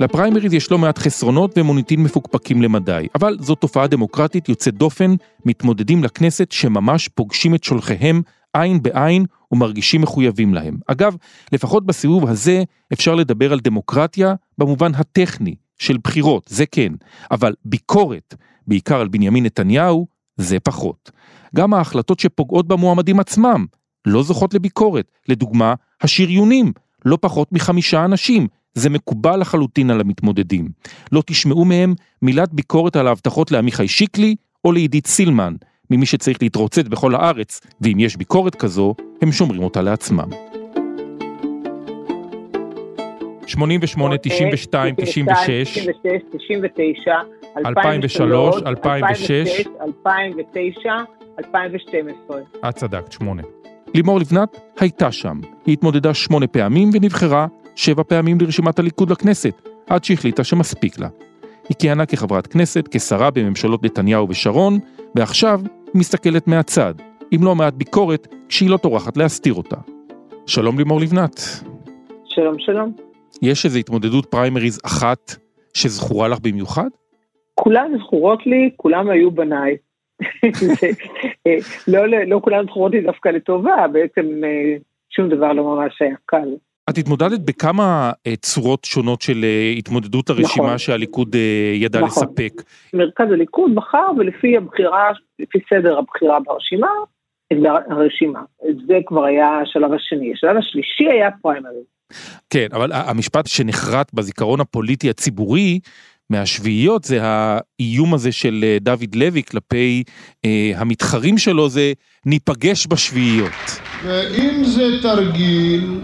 לפריימריז 0.00 0.52
יש 0.52 0.70
לא 0.70 0.78
מעט 0.78 0.98
חסרונות 0.98 1.58
ומוניטין 1.58 2.02
מפוקפקים 2.02 2.62
למדי, 2.62 3.06
אבל 3.14 3.36
זו 3.40 3.54
תופעה 3.54 3.86
דמוקרטית 3.86 4.48
יוצאת 4.48 4.74
דופן, 4.74 5.14
מתמודדים 5.44 6.04
לכנסת 6.04 6.52
שממש 6.52 7.08
פוגשים 7.08 7.54
את 7.54 7.64
שולחיהם 7.64 8.22
עין 8.52 8.82
בעין 8.82 9.24
ומרגישים 9.52 10.00
מחויבים 10.00 10.54
להם. 10.54 10.76
אגב, 10.86 11.16
לפחות 11.52 11.86
בסיבוב 11.86 12.28
הזה 12.28 12.62
אפשר 12.92 13.14
לדבר 13.14 13.52
על 13.52 13.60
דמוקרטיה 13.60 14.34
במובן 14.58 14.94
הטכני 14.94 15.54
של 15.78 15.96
בחירות, 16.04 16.48
זה 16.48 16.66
כן, 16.66 16.92
אבל 17.30 17.54
ביקורת, 17.64 18.34
בעיקר 18.66 19.00
על 19.00 19.08
בנימין 19.08 19.44
נתניהו, 19.44 20.06
זה 20.36 20.60
פחות. 20.60 21.10
גם 21.56 21.74
ההחלטות 21.74 22.20
שפוגעות 22.20 22.68
במועמדים 22.68 23.20
עצמם 23.20 23.66
לא 24.06 24.22
זוכות 24.22 24.54
לביקורת, 24.54 25.12
לדוגמה, 25.28 25.74
השריונים, 26.00 26.72
לא 27.04 27.18
פחות 27.20 27.52
מחמישה 27.52 28.04
אנשים, 28.04 28.46
זה 28.74 28.90
מקובל 28.90 29.40
לחלוטין 29.40 29.90
על 29.90 30.00
המתמודדים. 30.00 30.68
לא 31.12 31.22
תשמעו 31.26 31.64
מהם 31.64 31.94
מילת 32.22 32.52
ביקורת 32.52 32.96
על 32.96 33.06
ההבטחות 33.06 33.50
לעמיחי 33.50 33.88
שיקלי 33.88 34.36
או 34.64 34.72
לעידית 34.72 35.06
סילמן, 35.06 35.54
ממי 35.90 36.06
שצריך 36.06 36.38
להתרוצץ 36.42 36.88
בכל 36.88 37.14
הארץ, 37.14 37.60
ואם 37.80 37.98
יש 37.98 38.16
ביקורת 38.16 38.54
כזו, 38.54 38.94
הם 39.22 39.32
שומרים 39.32 39.62
אותה 39.62 39.82
לעצמם. 39.82 40.28
88, 43.46 44.16
92, 44.22 44.94
96, 44.94 45.86
99, 46.32 47.14
2003, 47.66 48.62
2006, 48.66 49.66
2009, 49.80 50.90
2012. 51.38 52.40
את 52.68 52.74
צדקת, 52.74 53.12
שמונה. 53.12 53.42
לימור 53.94 54.20
לבנת 54.20 54.60
הייתה 54.80 55.12
שם. 55.12 55.40
היא 55.66 55.72
התמודדה 55.72 56.14
שמונה 56.14 56.46
פעמים 56.46 56.90
ונבחרה 56.92 57.46
שבע 57.76 58.02
פעמים 58.02 58.38
לרשימת 58.40 58.78
הליכוד 58.78 59.10
לכנסת, 59.10 59.68
עד 59.86 60.04
שהחליטה 60.04 60.44
שמספיק 60.44 60.98
לה. 60.98 61.08
היא 61.68 61.76
כיהנה 61.78 62.06
כחברת 62.06 62.46
כנסת, 62.46 62.88
כשרה 62.90 63.30
בממשלות 63.30 63.84
נתניהו 63.84 64.28
ושרון, 64.28 64.78
ועכשיו 65.14 65.60
היא 65.64 66.00
מסתכלת 66.00 66.48
מהצד, 66.48 66.94
עם 67.30 67.44
לא 67.44 67.54
מעט 67.54 67.74
ביקורת, 67.74 68.28
כשהיא 68.48 68.70
לא 68.70 68.76
טורחת 68.76 69.16
להסתיר 69.16 69.54
אותה. 69.54 69.76
שלום 70.46 70.78
לימור 70.78 71.00
לבנת. 71.00 71.40
שלום, 72.24 72.58
שלום. 72.58 72.92
יש 73.42 73.64
איזו 73.64 73.78
התמודדות 73.78 74.26
פריימריז 74.26 74.80
אחת 74.86 75.32
שזכורה 75.74 76.28
לך 76.28 76.38
במיוחד? 76.42 76.88
כולן 77.54 77.92
זכורות 77.98 78.46
לי, 78.46 78.70
כולם 78.76 79.10
היו 79.10 79.30
בניי. 79.30 79.76
לא, 81.92 82.06
לא, 82.06 82.18
לא 82.26 82.40
כולן 82.42 82.64
זכורות 82.66 82.92
לי 82.92 83.00
דווקא 83.00 83.28
לטובה, 83.28 83.86
בעצם 83.92 84.44
אה, 84.44 84.76
שום 85.10 85.28
דבר 85.28 85.52
לא 85.52 85.64
ממש 85.64 86.02
היה 86.02 86.16
קל. 86.26 86.48
את 86.90 86.98
התמודדת 86.98 87.40
בכמה 87.40 88.12
אה, 88.26 88.36
צורות 88.36 88.84
שונות 88.84 89.22
של 89.22 89.44
התמודדות 89.78 90.30
הרשימה 90.30 90.66
נכון. 90.66 90.78
שהליכוד 90.78 91.36
ידע 91.74 92.00
נכון. 92.00 92.24
לספק. 92.24 92.52
מרכז 92.94 93.26
הליכוד 93.32 93.74
בחר 93.74 94.06
ולפי 94.18 94.56
הבחירה, 94.56 95.10
לפי 95.38 95.58
סדר 95.70 95.98
הבחירה 95.98 96.38
ברשימה, 96.40 96.90
הרשימה. 97.90 98.40
זה 98.86 98.98
כבר 99.06 99.24
היה 99.24 99.58
השלב 99.62 99.92
השני. 99.92 100.32
השלב 100.32 100.56
השלישי 100.56 101.08
היה 101.10 101.30
פריימריז. 101.42 101.84
כן, 102.50 102.66
אבל 102.72 102.90
המשפט 102.92 103.46
שנחרט 103.46 104.10
בזיכרון 104.14 104.60
הפוליטי 104.60 105.10
הציבורי 105.10 105.78
מהשביעיות 106.30 107.04
זה 107.04 107.18
האיום 107.22 108.14
הזה 108.14 108.32
של 108.32 108.60
אה, 108.62 108.76
דוד 108.80 109.14
לוי 109.14 109.42
כלפי 109.42 110.02
אה, 110.44 110.72
המתחרים 110.76 111.38
שלו 111.38 111.68
זה 111.68 111.92
ניפגש 112.26 112.86
בשביעיות. 112.86 113.80
ואם 114.04 114.64
זה 114.64 114.82
תרגיל, 115.02 116.00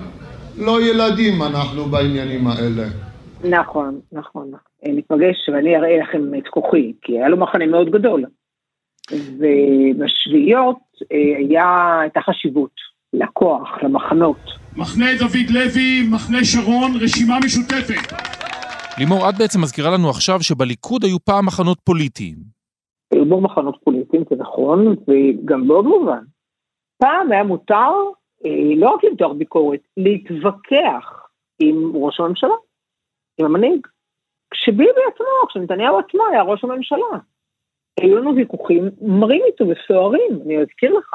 לא 0.56 0.82
ילדים 0.82 1.42
אנחנו 1.42 1.84
בעניינים 1.84 2.46
האלה. 2.46 2.88
נכון, 3.44 4.00
נכון. 4.12 4.50
ניפגש 4.82 5.48
ואני 5.48 5.76
אראה 5.76 5.98
לכם 6.02 6.34
את 6.38 6.48
כוחי, 6.48 6.92
כי 7.02 7.12
היה 7.12 7.28
לו 7.28 7.36
מחנה 7.36 7.66
מאוד 7.66 7.90
גדול. 7.90 8.24
ובשביעיות 9.10 10.78
אה, 11.12 11.38
היה, 11.38 11.98
הייתה 12.00 12.20
חשיבות 12.20 12.70
לכוח, 13.12 13.68
למחנות. 13.82 14.36
מחנה 14.76 15.06
דוד 15.18 15.50
לוי, 15.50 16.08
מחנה 16.10 16.44
שרון, 16.44 16.90
רשימה 17.00 17.38
משותפת. 17.44 18.12
לימור, 18.98 19.28
את 19.28 19.34
בעצם 19.38 19.60
מזכירה 19.62 19.90
לנו 19.90 20.10
עכשיו 20.10 20.42
שבליכוד 20.42 21.04
היו 21.04 21.18
פעם 21.24 21.46
מחנות 21.46 21.78
פוליטיים. 21.84 22.36
היו 23.12 23.24
בו 23.24 23.40
מחנות 23.40 23.78
פוליטיים, 23.84 24.22
זה 24.30 24.36
נכון, 24.36 24.86
וגם 24.86 25.68
בעוד 25.68 25.84
מובן. 25.84 26.24
פעם 26.98 27.32
היה 27.32 27.44
מותר 27.44 27.92
לא 28.76 28.90
רק 28.90 29.04
למתוח 29.04 29.32
ביקורת, 29.32 29.80
להתווכח 29.96 31.28
עם 31.58 31.92
ראש 31.94 32.20
הממשלה, 32.20 32.54
עם 33.38 33.46
המנהיג. 33.46 33.86
כשביבי 34.50 35.00
עצמו, 35.14 35.26
כשנתניהו 35.48 35.98
עצמו 35.98 36.26
היה 36.26 36.42
ראש 36.42 36.64
הממשלה. 36.64 37.18
היו 38.00 38.16
לנו 38.16 38.36
ויכוחים 38.36 38.84
מרים 39.02 39.42
איתו 39.46 39.64
וסוערים, 39.68 40.38
אני 40.46 40.58
אזכיר 40.58 40.98
לך. 40.98 41.14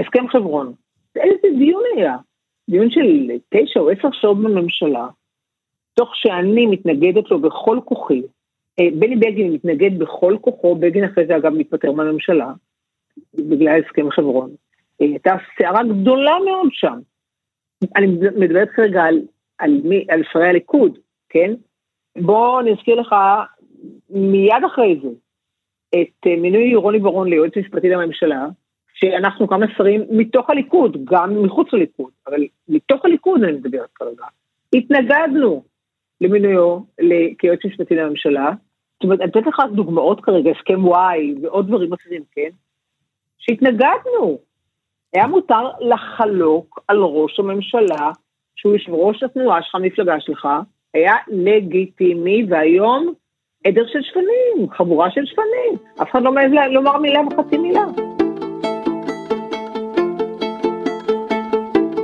הסכם 0.00 0.28
חברון. 0.28 0.72
איזה 1.16 1.58
דיון 1.58 1.82
היה? 1.96 2.16
דיון 2.70 2.90
של 2.90 3.30
תשע 3.48 3.80
או 3.80 3.90
עשר 3.90 4.08
שעות 4.12 4.36
בממשלה, 4.36 5.08
תוך 5.94 6.10
שאני 6.14 6.66
מתנגדת 6.66 7.30
לו 7.30 7.40
בכל 7.40 7.78
כוחי. 7.84 8.22
אה, 8.80 8.84
בני 8.98 9.16
בגין 9.16 9.52
מתנגד 9.52 9.98
בכל 9.98 10.36
כוחו, 10.40 10.74
בגין 10.74 11.04
אחרי 11.04 11.26
זה 11.26 11.36
אגב 11.36 11.52
מתפטר 11.52 11.92
מהממשלה, 11.92 12.52
בגלל 13.34 13.80
הסכם 13.80 14.10
חברון. 14.10 14.54
אה, 15.00 15.06
הייתה 15.06 15.34
סערה 15.58 15.82
גדולה 15.82 16.32
מאוד 16.44 16.68
שם. 16.72 16.98
אני 17.96 18.06
מדברת 18.36 18.68
כרגע 18.70 19.02
על, 19.02 19.22
על, 19.58 19.80
מי, 19.84 20.06
על 20.10 20.22
שרי 20.32 20.48
הליכוד, 20.48 20.98
כן? 21.28 21.54
בוא 22.18 22.62
נזכיר 22.62 22.94
לך 23.00 23.14
מיד 24.10 24.64
אחרי 24.66 25.00
זה 25.02 25.08
את 25.90 26.26
אה, 26.26 26.36
מינוי 26.36 26.74
רוני 26.74 26.98
ברון 26.98 27.28
ליועץ 27.28 27.56
משפטי 27.56 27.88
לממשלה, 27.88 28.46
שאנחנו 28.94 29.48
כמה 29.48 29.66
שרים 29.76 30.04
מתוך 30.10 30.50
הליכוד, 30.50 30.96
גם 31.04 31.42
מחוץ 31.42 31.72
לליכוד, 31.72 32.10
אבל 32.26 32.40
מתוך 32.68 33.04
הליכוד 33.04 33.42
אני 33.42 33.52
מדברת 33.52 33.90
כרגע. 33.94 34.24
התנגדנו 34.74 35.64
למינויו 36.20 36.78
כיועץ 37.38 37.60
משפטי 37.64 37.94
לממשלה. 37.94 38.52
זאת 38.94 39.04
אומרת, 39.04 39.20
אני 39.20 39.30
אתן 39.30 39.40
לך 39.40 39.62
דוגמאות 39.74 40.20
כרגע, 40.20 40.50
הסכם 40.50 40.84
וואי 40.84 41.34
ועוד 41.42 41.66
דברים 41.66 41.92
אחרים, 41.92 42.22
כן? 42.32 42.50
שהתנגדנו. 43.38 44.38
היה 45.14 45.26
מותר 45.26 45.70
לחלוק 45.80 46.80
על 46.88 46.98
ראש 46.98 47.40
הממשלה, 47.40 48.10
שהוא 48.56 48.72
יושב 48.72 48.92
ראש 48.92 49.22
התנועה 49.22 49.62
שלך, 49.62 49.74
המפלגה 49.74 50.20
שלך, 50.20 50.48
היה 50.94 51.14
לגיטימי, 51.28 52.46
והיום 52.48 53.12
עדר 53.66 53.86
של 53.92 53.98
שפנים, 54.02 54.70
חבורה 54.70 55.10
של 55.10 55.20
שפנים. 55.26 55.78
אף 56.02 56.10
אחד 56.10 56.22
לא 56.22 56.32
מעז 56.32 56.52
לומר 56.70 56.98
מילה 56.98 57.20
וחצי 57.20 57.58
מילה. 57.58 57.84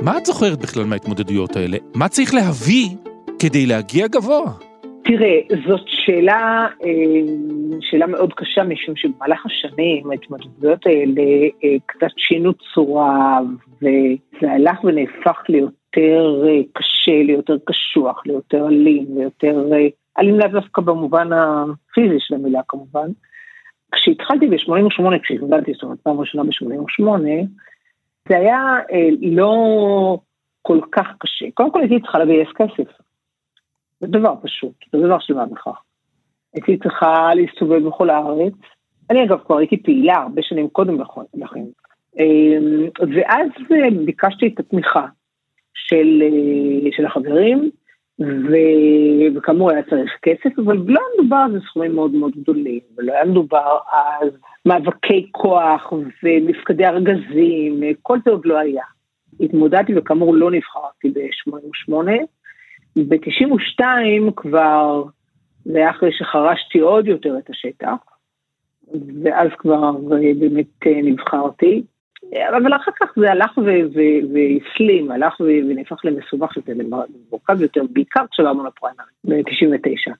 מה 0.01 0.17
את 0.17 0.25
זוכרת 0.25 0.59
בכלל 0.59 0.83
מההתמודדויות 0.83 1.55
האלה? 1.55 1.77
מה 1.95 2.09
צריך 2.09 2.33
להביא 2.33 2.89
כדי 3.39 3.65
להגיע 3.65 4.07
גבוה? 4.07 4.70
תראה, 5.03 5.39
זאת 5.67 5.81
שאלה, 5.87 6.67
שאלה 7.81 8.07
מאוד 8.07 8.33
קשה, 8.33 8.63
משום 8.63 8.95
שבמהלך 8.95 9.45
השנים 9.45 10.11
ההתמודדויות 10.11 10.85
האלה 10.85 11.21
קצת 11.85 12.11
שינו 12.17 12.51
צורה, 12.73 13.39
וזה 13.77 14.51
הלך 14.51 14.83
ונהפך 14.83 15.43
ליותר 15.49 16.43
קשה, 16.73 17.23
ליותר 17.23 17.57
קשוח, 17.65 18.25
ליותר 18.25 18.67
אלים, 18.67 19.05
ליותר 19.17 19.65
אלים 20.19 20.39
לאו 20.39 20.47
דווקא 20.47 20.81
במובן 20.81 21.29
הפיזי 21.33 22.17
של 22.19 22.35
המילה 22.35 22.61
כמובן. 22.67 23.07
כשהתחלתי 23.91 24.47
ב-88, 24.47 25.19
כשהתמודדתי, 25.23 25.73
זאת 25.73 25.83
אומרת 25.83 25.99
פעם 25.99 26.19
ראשונה 26.19 26.43
ב-88, 26.43 27.03
זה 28.29 28.37
היה 28.37 28.75
לא 29.21 29.55
כל 30.61 30.79
כך 30.91 31.07
קשה. 31.19 31.45
קודם 31.53 31.71
כל 31.71 31.79
הייתי 31.79 31.99
צריכה 31.99 32.19
לגייס 32.19 32.49
כסף. 32.55 32.91
זה 34.01 34.07
דבר 34.07 34.33
פשוט, 34.41 34.73
זה 34.91 34.99
דבר 34.99 35.19
של 35.19 35.33
מה 35.33 35.45
בכך. 35.45 35.81
הייתי 36.53 36.77
צריכה 36.77 37.29
להסתובב 37.35 37.87
בכל 37.87 38.09
הארץ. 38.09 38.53
אני 39.09 39.23
אגב 39.23 39.39
כבר 39.45 39.57
הייתי 39.57 39.83
פעילה 39.83 40.15
הרבה 40.15 40.41
שנים 40.41 40.69
קודם 40.69 41.01
לכן. 41.33 41.63
ואז 43.15 43.47
ביקשתי 44.05 44.47
את 44.47 44.59
התמיכה 44.59 45.05
של, 45.73 46.23
של 46.91 47.05
החברים, 47.05 47.71
ו... 48.21 48.55
וכאמור 49.35 49.71
היה 49.71 49.83
צריך 49.83 50.11
כסף, 50.21 50.59
אבל 50.59 50.77
לא 50.77 50.99
היה 50.99 51.07
מדובר 51.19 51.35
על 51.35 51.59
סכומים 51.69 51.95
מאוד 51.95 52.11
מאוד 52.11 52.31
גדולים, 52.35 52.79
ולא 52.97 53.13
היה 53.13 53.25
מדובר 53.25 53.77
אז 53.91 54.29
מאבקי 54.65 55.29
כוח 55.31 55.93
ומפקדי 56.23 56.85
ארגזים, 56.85 57.81
כל 58.01 58.17
זה 58.25 58.31
עוד 58.31 58.45
לא 58.45 58.57
היה. 58.57 58.83
התמודדתי 59.39 59.97
וכאמור 59.97 60.35
לא 60.35 60.51
נבחרתי 60.51 61.09
ב-88, 61.09 61.93
ב-92 62.95 63.83
כבר, 64.35 65.03
זה 65.65 65.77
היה 65.77 65.89
אחרי 65.89 66.09
שחרשתי 66.11 66.79
עוד 66.79 67.07
יותר 67.07 67.37
את 67.37 67.49
השטח, 67.49 67.95
ואז 69.23 69.47
כבר 69.57 69.91
באמת 70.39 70.67
נבחרתי. 71.03 71.83
אבל 72.49 72.75
אחר 72.75 72.91
כך 72.99 73.07
זה 73.15 73.31
הלך 73.31 73.57
והסלים, 73.57 75.11
הלך 75.11 75.39
ונהפך 75.39 75.97
למסובך 76.03 76.57
יותר, 76.57 76.73
למורכב 76.73 77.61
יותר, 77.61 77.81
בעיקר 77.93 78.21
כשעברנו 78.31 78.65
לפריימריז, 78.65 79.09
ב-99. 79.23 80.13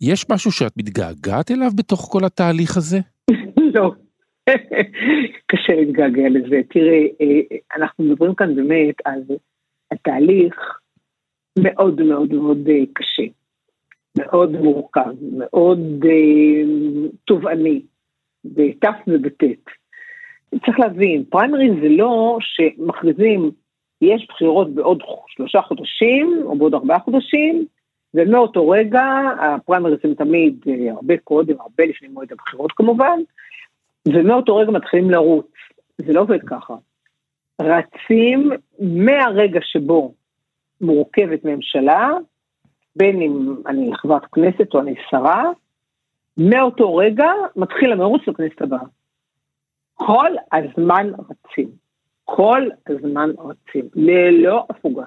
יש 0.00 0.26
משהו 0.30 0.52
שאת 0.52 0.72
מתגעגעת 0.76 1.50
אליו 1.50 1.70
בתוך 1.76 2.08
כל 2.12 2.24
התהליך 2.24 2.76
הזה? 2.76 2.98
לא, 3.74 3.92
קשה 5.50 5.74
להתגעגע 5.74 6.28
לזה. 6.30 6.60
תראה, 6.70 7.00
אנחנו 7.76 8.04
מדברים 8.04 8.34
כאן 8.34 8.54
באמת 8.54 8.94
על 9.04 9.20
התהליך 9.90 10.78
מאוד 11.58 12.02
מאוד 12.02 12.32
מאוד 12.32 12.68
קשה, 12.92 13.22
מאוד 14.18 14.52
מורכב, 14.52 15.14
מאוד 15.38 16.04
תובעני, 17.24 17.82
בת' 18.44 18.84
ובט'. 19.06 19.44
צריך 20.66 20.78
להבין, 20.80 21.24
פריימריז 21.24 21.72
זה 21.82 21.88
לא 21.88 22.38
שמכריזים 22.40 23.50
יש 24.02 24.26
בחירות 24.28 24.74
בעוד 24.74 25.02
שלושה 25.26 25.62
חודשים, 25.62 26.42
או 26.44 26.58
בעוד 26.58 26.74
ארבעה 26.74 26.98
חודשים, 26.98 27.66
ומאותו 28.14 28.68
רגע, 28.68 29.02
הפריימריז 29.40 29.98
הם 30.04 30.14
תמיד 30.14 30.64
אה, 30.68 30.92
הרבה 30.92 31.16
קודם, 31.16 31.60
הרבה 31.60 31.84
לפני 31.84 32.08
מועד 32.08 32.32
הבחירות 32.32 32.72
כמובן, 32.72 33.18
ומאותו 34.08 34.56
רגע 34.56 34.70
מתחילים 34.70 35.10
לרוץ. 35.10 35.46
זה 35.98 36.12
לא 36.12 36.20
עובד 36.20 36.42
ככה. 36.42 36.74
רצים 37.60 38.50
מהרגע 38.80 39.60
שבו 39.62 40.14
מורכבת 40.80 41.44
ממשלה, 41.44 42.10
בין 42.96 43.22
אם 43.22 43.54
אני 43.66 43.90
חברת 43.96 44.22
כנסת 44.32 44.74
או 44.74 44.80
אני 44.80 44.94
שרה, 45.10 45.44
מאותו 46.36 46.96
רגע 46.96 47.30
מתחיל 47.56 47.92
המרוץ 47.92 48.22
לכנסת 48.28 48.62
הבאה. 48.62 48.84
כל 49.94 50.30
הזמן 50.52 51.10
רצים. 51.18 51.88
כל 52.30 52.62
הזמן 52.88 53.30
רצים, 53.38 53.88
ללא 53.94 54.66
הפוגה. 54.70 55.04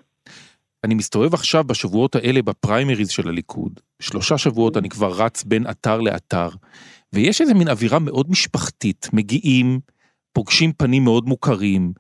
אני 0.84 0.96
מסתובב 0.96 1.34
עכשיו 1.34 1.64
בשבועות 1.64 2.16
האלה 2.16 2.42
בפריימריז 2.42 3.10
של 3.10 3.30
הליכוד. 3.30 3.80
שלושה 4.00 4.38
שבועות 4.38 4.78
אני 4.78 4.90
כבר 4.90 5.12
רץ 5.18 5.44
בין 5.44 5.64
אתר 5.70 6.02
לאתר, 6.02 6.50
ויש 7.14 7.42
איזה 7.42 7.54
מין 7.54 7.68
אווירה 7.68 8.00
מאוד 8.00 8.30
משפחתית. 8.30 9.08
מגיעים, 9.14 9.80
פוגשים 10.34 10.74
פנים 10.74 11.04
מאוד 11.04 11.26
מוכרים, 11.26 11.94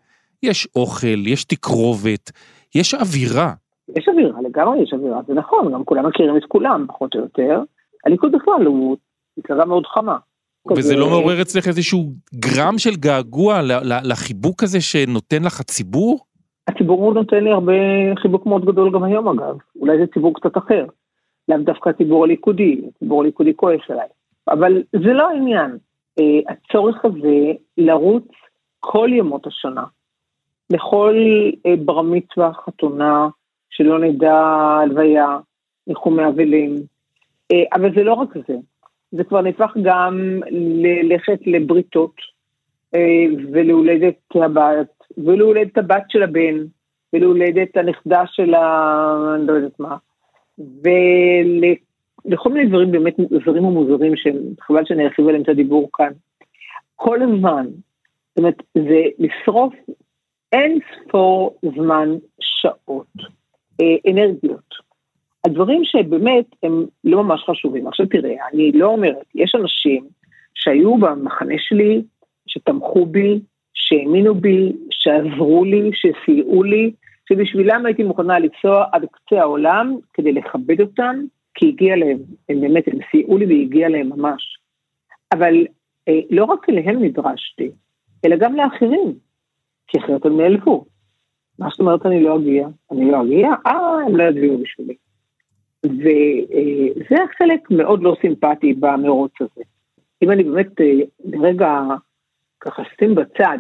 יש 0.43 0.67
אוכל, 0.75 1.27
יש 1.27 1.43
תקרובת, 1.43 2.31
יש 2.75 2.93
אווירה. 2.93 3.53
יש 3.97 4.08
אווירה, 4.08 4.41
לגמרי 4.41 4.84
יש 4.84 4.93
אווירה, 4.93 5.21
זה 5.27 5.34
נכון, 5.34 5.73
גם 5.73 5.84
כולם 5.84 6.08
מכירים 6.08 6.38
את 6.38 6.45
כולם, 6.47 6.86
פחות 6.88 7.15
או 7.15 7.19
יותר. 7.19 7.62
הליכוד 8.06 8.32
בכלל 8.32 8.65
הוא 8.65 8.97
מפלגה 9.38 9.65
מאוד 9.65 9.86
חמה. 9.86 10.17
וזה 10.77 10.95
לא 10.95 11.10
מעורר 11.10 11.41
אצלך 11.41 11.67
איזשהו 11.67 12.12
גרם 12.36 12.77
של 12.77 12.95
געגוע 12.95 13.62
לחיבוק 14.04 14.63
הזה 14.63 14.82
שנותן 14.82 15.43
לך 15.43 15.60
הציבור? 15.60 16.19
הציבור 16.67 17.13
נותן 17.13 17.43
לי 17.43 17.51
הרבה 17.51 17.73
חיבוק 18.21 18.45
מאוד 18.45 18.65
גדול 18.65 18.93
גם 18.93 19.04
היום 19.04 19.27
אגב, 19.27 19.58
אולי 19.80 19.97
זה 19.97 20.06
ציבור 20.13 20.34
קצת 20.34 20.58
אחר. 20.58 20.86
לאו 21.49 21.58
דווקא 21.58 21.89
הציבור 21.89 22.23
הליכודי, 22.23 22.82
הציבור 22.95 23.21
הליכודי 23.21 23.56
כועס 23.56 23.82
עליי. 23.89 24.08
אבל 24.47 24.84
זה 24.91 25.13
לא 25.13 25.30
העניין. 25.30 25.77
אה, 26.19 26.54
הצורך 26.54 27.06
הזה 27.06 27.51
לרוץ 27.77 28.27
כל 28.80 29.10
ימות 29.13 29.47
השנה, 29.47 29.84
לכל 30.69 31.15
אה, 31.65 31.73
בר 31.86 32.01
מצווה, 32.01 32.51
חתונה, 32.54 33.27
שלא 33.71 33.99
נדע 33.99 34.36
הלוויה, 34.81 35.38
ניחומי 35.88 36.27
אבלים. 36.27 36.75
אה, 37.51 37.63
אבל 37.73 37.95
זה 37.95 38.03
לא 38.03 38.13
רק 38.13 38.29
זה, 38.47 38.55
זה 39.12 39.23
כבר 39.23 39.41
נהפך 39.41 39.77
גם 39.84 40.39
ללכת 40.51 41.39
לבריתות 41.45 42.15
ולהולדת 43.51 44.15
הבת, 44.36 44.88
ולהולדת 45.17 45.77
הבת 45.77 46.03
של 46.10 46.23
הבן, 46.23 46.57
ולהולדת 47.13 47.77
הנכדה 47.77 48.23
של 48.27 48.53
ה... 48.53 49.36
אני 49.36 49.47
לא 49.47 49.53
יודעת 49.53 49.79
מה. 49.79 49.97
ולכל 52.25 52.49
מיני 52.49 52.69
דברים 52.69 52.91
באמת 52.91 53.15
זרים 53.45 53.65
ומוזרים 53.65 54.13
שחבל 54.15 54.86
שאני 54.86 55.05
ארחיב 55.05 55.27
עליהם 55.27 55.43
את 55.43 55.49
הדיבור 55.49 55.89
כאן. 55.93 56.12
כל 56.95 57.21
הזמן, 57.21 57.65
זאת 58.29 58.38
אומרת, 58.38 58.63
זה 58.73 59.01
לשרוף 59.19 59.73
אין 60.51 60.79
ספור 60.95 61.60
זמן, 61.75 62.10
שעות, 62.39 63.07
אה, 63.19 63.25
אנרגיות. 64.12 64.91
הדברים 65.45 65.81
שבאמת 65.84 66.45
הם 66.63 66.86
לא 67.03 67.23
ממש 67.23 67.43
חשובים. 67.49 67.88
עכשיו 67.88 68.05
תראה, 68.05 68.36
אני 68.53 68.71
לא 68.71 68.86
אומרת, 68.86 69.25
יש 69.36 69.55
אנשים 69.55 70.07
שהיו 70.55 70.97
במחנה 70.97 71.55
שלי, 71.57 72.01
שתמכו 72.47 73.05
בי, 73.05 73.39
שהאמינו 73.73 74.36
בי, 74.36 74.71
שעזרו 74.91 75.65
לי, 75.65 75.91
שסייעו 75.93 76.63
לי, 76.63 76.91
שבשבילם 77.29 77.86
הייתי 77.86 78.03
מוכנה 78.03 78.39
לנסוע 78.39 78.86
עד 78.91 79.05
קצה 79.12 79.41
העולם 79.41 79.95
כדי 80.13 80.31
לכבד 80.31 80.81
אותם, 80.81 81.15
כי 81.53 81.67
הגיע 81.67 81.95
להם, 81.95 82.17
הם 82.49 82.62
באמת, 82.62 82.88
הם 82.88 82.99
סייעו 83.12 83.38
לי 83.38 83.45
והגיע 83.45 83.89
להם 83.89 84.10
ממש. 84.10 84.57
אבל 85.34 85.65
אה, 86.07 86.19
לא 86.29 86.43
רק 86.43 86.69
אליהם 86.69 87.03
נדרשתי, 87.03 87.71
אלא 88.25 88.36
גם 88.36 88.55
לאחרים, 88.55 89.13
כי 89.88 89.97
אחרת 89.99 90.25
הם 90.25 90.38
נעלבו. 90.38 90.86
מה 91.62 91.69
זאת 91.69 91.80
אומרת 91.80 92.06
אני 92.06 92.24
לא 92.24 92.38
אגיע? 92.38 92.67
אני 92.91 93.12
לא 93.12 93.24
אגיע? 93.24 93.50
אה, 93.67 93.97
הם 94.08 94.15
לא 94.15 94.24
יצביעו 94.24 94.58
בשבילי. 94.58 94.95
וזה 95.86 97.15
אה, 97.15 97.28
חלק 97.38 97.71
מאוד 97.71 98.04
לא 98.04 98.15
סימפטי 98.21 98.74
במרוץ 98.74 99.32
הזה. 99.41 99.62
אם 100.24 100.32
אני 100.32 100.43
באמת 100.43 100.82
אה, 100.82 100.91
לרגע 101.26 101.82
ככה 102.60 102.84
שים 103.00 103.15
בצד 103.15 103.58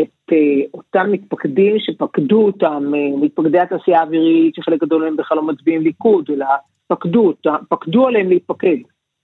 את 0.00 0.32
uh, 0.32 0.34
אותם 0.74 1.12
מתפקדים 1.12 1.76
שפקדו 1.78 2.42
אותם, 2.42 2.92
uh, 2.94 3.24
מתפקדי 3.24 3.58
התעשייה 3.58 4.00
האווירית, 4.00 4.54
שחלק 4.54 4.80
גדול 4.80 5.02
מהם 5.02 5.16
בכלל 5.16 5.36
לא 5.36 5.42
מצביעים 5.42 5.82
ליכוד, 5.82 6.30
אלא 6.30 6.46
פקדו 6.86 7.26
אותם, 7.26 7.54
פקדו 7.68 8.06
עליהם 8.06 8.28
להתפקד. 8.28 8.76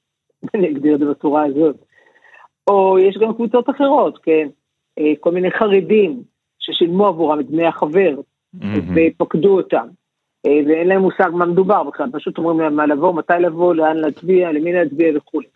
אני 0.55 0.71
אגדיר 0.71 0.95
את 0.95 0.99
זה 0.99 1.07
בצורה 1.07 1.45
הזאת. 1.45 1.77
או 2.71 2.99
יש 2.99 3.19
גם 3.19 3.35
קבוצות 3.35 3.71
אחרות, 3.71 4.19
כן? 4.23 4.49
כל 5.21 5.33
מיני 5.33 5.51
חרדים 5.51 6.23
ששילמו 6.67 7.07
עבורם 7.07 7.41
את 7.41 7.51
דמי 7.51 7.67
החבר. 7.67 8.15
ופקדו 8.95 9.57
אותם. 9.57 9.87
Uh, 10.47 10.51
ואין 10.69 10.89
להם 10.89 11.03
מושג 11.03 11.31
מה 11.33 11.47
מדובר 11.47 11.83
בכלל, 11.83 12.09
פשוט 12.13 12.39
אומרים 12.39 12.61
להם 12.61 12.77
מה 12.77 12.87
לבוא, 12.87 13.15
מתי 13.15 13.33
לבוא, 13.41 13.75
לאן 13.75 13.97
להצביע, 13.97 14.53
למי 14.53 14.73
להצביע 14.73 15.13
וכולי. 15.17 15.47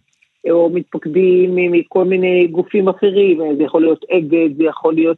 או 0.51 0.71
מתפקדים 0.75 1.57
מכל 1.57 2.05
מיני 2.05 2.47
גופים 2.47 2.89
אחרים, 2.89 3.57
זה 3.57 3.63
יכול 3.63 3.83
להיות 3.83 4.05
אגד, 4.13 4.57
זה 4.57 4.65
יכול 4.65 4.95
להיות, 4.95 5.17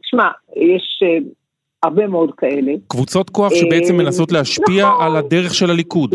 תשמע, 0.00 0.28
יש 0.56 1.02
אה, 1.02 1.18
הרבה 1.82 2.06
מאוד 2.06 2.34
כאלה. 2.36 2.72
קבוצות 2.88 3.30
כוח 3.30 3.54
שבעצם 3.54 3.94
אה, 3.94 4.04
מנסות 4.04 4.32
להשפיע 4.32 4.84
נכון, 4.86 5.06
על 5.06 5.16
הדרך 5.16 5.54
של 5.54 5.70
הליכוד. 5.70 6.14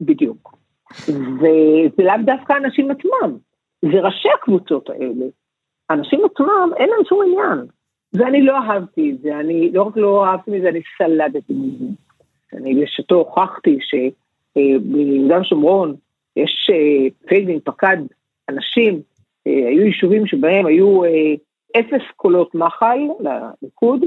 בדיוק. 0.00 0.56
וזה 1.08 2.02
לאו 2.02 2.14
דווקא 2.24 2.52
האנשים 2.52 2.90
עצמם, 2.90 3.36
זה 3.82 4.00
ראשי 4.00 4.28
הקבוצות 4.40 4.90
האלה. 4.90 5.26
האנשים 5.90 6.20
עצמם, 6.24 6.70
אין 6.76 6.88
להם 6.88 7.04
שום 7.08 7.20
עניין. 7.26 7.66
ואני 8.18 8.42
לא 8.42 8.56
אהבתי 8.56 9.10
את 9.10 9.18
זה, 9.22 9.40
אני 9.40 9.70
לא 9.72 9.82
רק 9.82 9.96
לא 9.96 10.26
אהבתי 10.26 10.50
מזה, 10.50 10.68
אני 10.68 10.80
סלדתי 10.98 11.52
מזה. 11.52 11.84
אני 12.52 12.74
בשעתו 12.74 13.14
הוכחתי 13.14 13.78
שביהודה 13.80 15.34
אה, 15.34 15.40
ושומרון, 15.40 15.94
יש 16.36 16.70
אה, 16.72 17.26
פייגלין 17.28 17.60
פקד 17.64 17.96
אנשים, 18.48 19.00
אה, 19.46 19.68
היו 19.68 19.86
יישובים 19.86 20.26
שבהם 20.26 20.66
היו 20.66 21.00
אפס 21.78 22.02
קולות 22.16 22.54
מחל 22.54 22.98
לליכוד, 23.20 24.04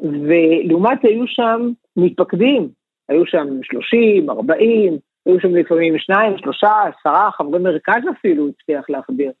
ולעומת 0.00 1.04
היו 1.04 1.26
שם 1.26 1.70
מתפקדים, 1.96 2.68
היו 3.08 3.26
שם 3.26 3.46
30, 3.62 4.30
40, 4.30 4.98
היו 5.26 5.40
שם 5.40 5.54
לפעמים 5.54 5.98
שניים, 5.98 6.38
שלושה, 6.38 6.72
עשרה, 6.82 7.30
חברי 7.30 7.58
מרכז 7.58 8.02
אפילו 8.10 8.48
הצליח 8.48 8.90
להחדיר 8.90 9.32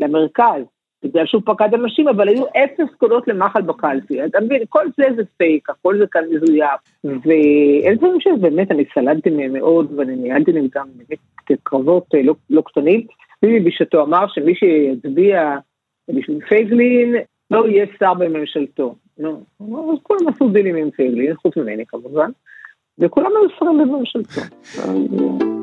למרכז, 0.00 0.62
בגלל 1.04 1.26
שהוא 1.26 1.42
פקד 1.44 1.74
אנשים, 1.74 2.08
אבל 2.08 2.28
היו 2.28 2.44
אפס 2.46 2.94
קולות 2.98 3.28
למחל 3.28 3.62
בקלפי. 3.62 4.24
אתה 4.24 4.40
מבין, 4.40 4.62
כל 4.68 4.86
זה 4.96 5.04
זה 5.16 5.22
פייק, 5.36 5.70
הכל 5.70 5.98
זה 5.98 6.04
כאן 6.10 6.22
מזויף. 6.30 6.80
ואלה 7.04 7.96
דברים 7.96 8.20
שבאמת 8.20 8.70
אני 8.70 8.84
סלדתי 8.94 9.30
מהם 9.30 9.52
מאוד, 9.52 9.92
ואני 9.98 10.16
ניהלתי 10.16 10.52
נגדם 10.52 10.86
באמת 10.96 11.18
קרבות 11.62 12.14
אה, 12.14 12.22
לא, 12.22 12.34
לא 12.50 12.62
קטנים. 12.66 13.06
ביבי 13.42 13.60
בשעתו 13.60 14.02
אמר 14.02 14.26
שמי 14.28 14.54
שיצביע 14.54 15.56
בשביל 16.08 16.40
פייגלין, 16.48 17.14
לא 17.50 17.68
יהיה 17.68 17.86
שר 17.98 18.14
בממשלתו. 18.14 18.94
נו, 19.18 19.44
אז 19.60 19.98
כולם 20.02 20.28
עשו 20.28 20.48
דילים 20.48 20.76
עם 20.76 20.90
פייגלין, 20.90 21.34
חוץ 21.34 21.56
ממני 21.56 21.86
כמובן, 21.86 22.30
וכולם 22.98 23.30
היו 23.36 23.50
שרים 23.58 23.78
בממשלתו. 23.78 24.40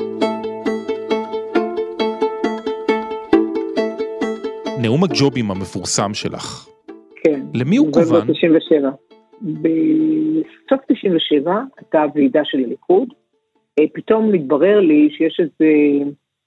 נאום 4.81 5.03
הג'ובים 5.03 5.51
המפורסם 5.51 6.13
שלך. 6.13 6.67
כן. 7.23 7.39
למי 7.53 7.77
הוא 7.77 7.93
כוון? 7.93 8.27
בסוף 9.41 10.79
97 10.87 11.61
הייתה 11.77 12.03
ועידה 12.15 12.41
של 12.43 12.57
הליכוד, 12.57 13.07
אה, 13.79 13.83
פתאום 13.93 14.31
מתברר 14.31 14.79
לי 14.79 15.09
שיש 15.17 15.39
איזה, 15.39 15.71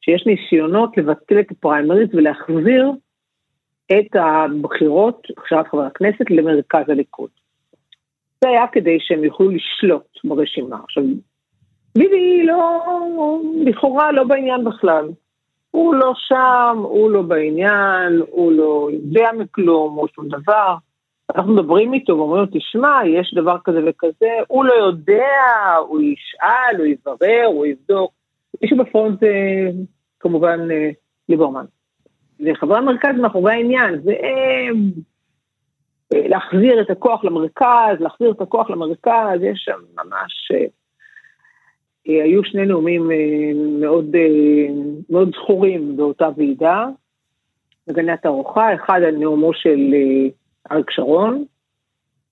שיש 0.01 0.27
ניסיונות 0.27 0.97
לבטל 0.97 1.41
את 1.41 1.51
הפריימריז 1.51 2.09
ולהחזיר 2.13 2.93
את 3.93 4.17
הבחירות, 4.17 5.27
הכשרת 5.39 5.67
חברי 5.69 5.87
הכנסת, 5.87 6.31
למרכז 6.31 6.89
הליכוד. 6.89 7.31
זה 8.41 8.49
היה 8.49 8.67
כדי 8.73 8.99
שהם 9.01 9.25
יוכלו 9.25 9.51
לשלוט 9.51 10.19
ברשימה. 10.25 10.77
עכשיו, 10.85 11.05
ביבי 11.99 12.43
לא, 12.47 12.81
לכאורה 13.65 14.13
לא 14.13 14.25
בעניין 14.25 14.65
בכלל. 14.65 15.09
הוא 15.75 15.95
לא 15.95 16.13
שם, 16.17 16.79
הוא 16.83 17.11
לא 17.11 17.23
בעניין, 17.23 18.23
הוא 18.31 18.53
לא 18.53 18.89
יודע 18.93 19.31
מכלום, 19.39 19.99
או 19.99 20.09
שום 20.09 20.29
דבר. 20.29 20.75
אנחנו 21.35 21.55
מדברים 21.55 21.95
איתו 21.95 22.17
ואומרים 22.17 22.41
לו, 22.41 22.47
תשמע, 22.53 23.01
יש 23.07 23.35
דבר 23.35 23.57
כזה 23.65 23.79
וכזה, 23.87 24.31
הוא 24.49 24.65
לא 24.65 24.73
יודע, 24.73 25.77
הוא 25.89 26.01
ישאל, 26.01 26.77
הוא 26.79 26.87
יברר, 26.87 27.45
הוא 27.47 27.67
יבדוק. 27.67 28.13
מישהו 28.63 28.77
בפרונט 28.79 29.21
זה 29.21 29.29
כמובן 30.21 30.71
אה, 30.71 30.91
ליברמן. 31.29 31.65
וחברי 32.41 32.79
המרכז 32.79 33.15
מאחורי 33.21 33.53
העניין, 33.53 34.01
והם 34.05 34.91
אה, 36.15 36.29
להחזיר 36.29 36.81
את 36.81 36.91
הכוח 36.91 37.25
למרכז, 37.25 38.01
להחזיר 38.01 38.31
את 38.31 38.41
הכוח 38.41 38.71
למרכז, 38.71 39.43
יש 39.43 39.63
שם 39.65 39.81
ממש... 39.95 40.53
אה, 42.09 42.15
אה, 42.15 42.25
היו 42.25 42.45
שני 42.45 42.67
נאומים 42.67 43.11
מאוד, 43.81 44.17
מאוד 45.11 45.31
זכורים 45.35 45.97
באותה 45.97 46.29
ועידה, 46.37 46.87
בגני 47.87 48.13
התערוכה, 48.13 48.75
אחד 48.75 49.01
על 49.03 49.17
נאומו 49.17 49.55
של 49.55 49.95
אריק 50.73 50.91
שרון, 50.91 51.45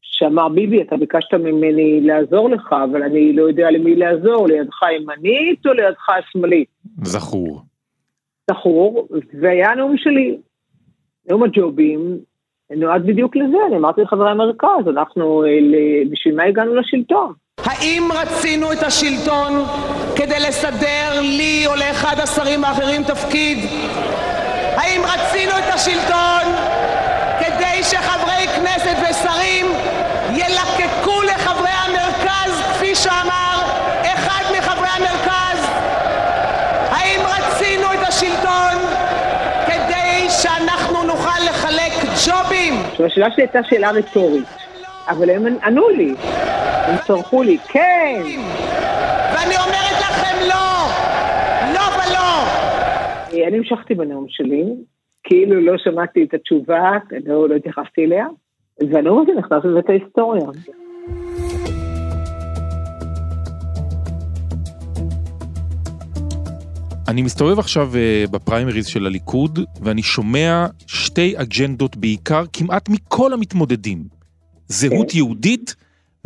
שאמר, 0.02 0.48
ביבי, 0.48 0.82
אתה 0.82 0.96
ביקשת 0.96 1.34
ממני 1.34 2.00
לעזור 2.00 2.50
לך, 2.50 2.74
אבל 2.90 3.02
אני 3.02 3.32
לא 3.32 3.42
יודע 3.42 3.70
למי 3.70 3.96
לעזור, 3.96 4.46
לידך 4.46 4.82
הימנית 4.82 5.66
או 5.66 5.72
לידך 5.72 6.08
השמאלית. 6.10 6.68
זכור. 7.02 7.62
זכור, 8.50 9.08
והיה 9.40 9.74
נאום 9.74 9.96
שלי, 9.96 10.38
נאום 11.30 11.42
הג'ובים, 11.42 12.18
נועד 12.76 13.06
בדיוק 13.06 13.36
לזה, 13.36 13.56
אני 13.66 13.76
אמרתי 13.76 14.00
לחברי 14.00 14.30
המרכז, 14.30 14.88
אנחנו, 14.88 15.44
בשביל 16.10 16.36
מה 16.36 16.42
הגענו 16.42 16.74
לשלטון? 16.74 17.32
האם 17.64 18.08
רצינו 18.14 18.72
את 18.72 18.82
השלטון 18.82 19.66
כדי 20.16 20.40
לסדר 20.40 21.20
לי 21.20 21.66
או 21.66 21.76
לאחד 21.76 22.20
השרים 22.20 22.64
האחרים 22.64 23.04
תפקיד? 23.04 23.58
האם 24.76 25.02
רצינו 25.04 25.52
את 25.58 25.74
השלטון 25.74 26.42
כדי 27.40 27.82
שחברי 27.82 28.46
כנסת 28.56 28.96
ושרים 29.02 29.66
ילקקו 30.32 31.22
לחברי 31.22 31.70
המרכז, 31.70 32.62
כפי 32.72 32.94
שאמר 32.94 33.62
אחד 34.02 34.42
מחברי 34.58 34.88
המרכז? 34.88 35.66
האם 36.90 37.20
רצינו 37.26 37.92
את 37.92 38.08
השלטון 38.08 38.74
כדי 39.66 40.26
שאנחנו 40.42 41.02
נוכל 41.02 41.42
לחלק 41.50 41.92
ג'ובים? 42.26 42.82
עכשיו, 42.90 43.06
השאלה 43.06 43.26
שלי 43.30 43.42
הייתה 43.42 43.58
שאלה 43.70 43.90
רטורית, 43.90 44.44
אבל 45.08 45.30
הם 45.30 45.46
ענו 45.64 45.88
לי, 45.88 46.14
הם 46.86 46.96
צרחו 47.06 47.42
לי, 47.42 47.58
כן. 47.58 48.22
ואני 49.34 49.54
אומרת 49.66 49.98
לכם 50.00 50.36
לא, 50.48 50.88
לא 51.74 51.80
ולא. 51.96 53.48
אני 53.48 53.56
המשכתי 53.58 53.94
בנאום 53.94 54.26
שלי, 54.28 54.64
כאילו 55.24 55.60
לא 55.60 55.78
שמעתי 55.78 56.24
את 56.24 56.34
התשובה, 56.34 56.90
לא, 57.26 57.48
לא 57.48 57.54
התייחסתי 57.54 58.04
אליה, 58.04 58.26
והנאום 58.90 59.22
הזה 59.22 59.32
נכנס 59.38 59.64
לבית 59.64 59.88
ההיסטוריה. 59.88 60.46
אני 67.08 67.22
מסתובב 67.22 67.58
עכשיו 67.58 67.90
uh, 67.92 68.30
בפריימריז 68.30 68.86
של 68.86 69.06
הליכוד, 69.06 69.58
ואני 69.82 70.02
שומע 70.02 70.66
שתי 70.86 71.34
אג'נדות 71.36 71.96
בעיקר, 71.96 72.44
כמעט 72.52 72.88
מכל 72.88 73.32
המתמודדים. 73.32 74.04
זהות 74.68 75.10
כן. 75.10 75.18
יהודית 75.18 75.74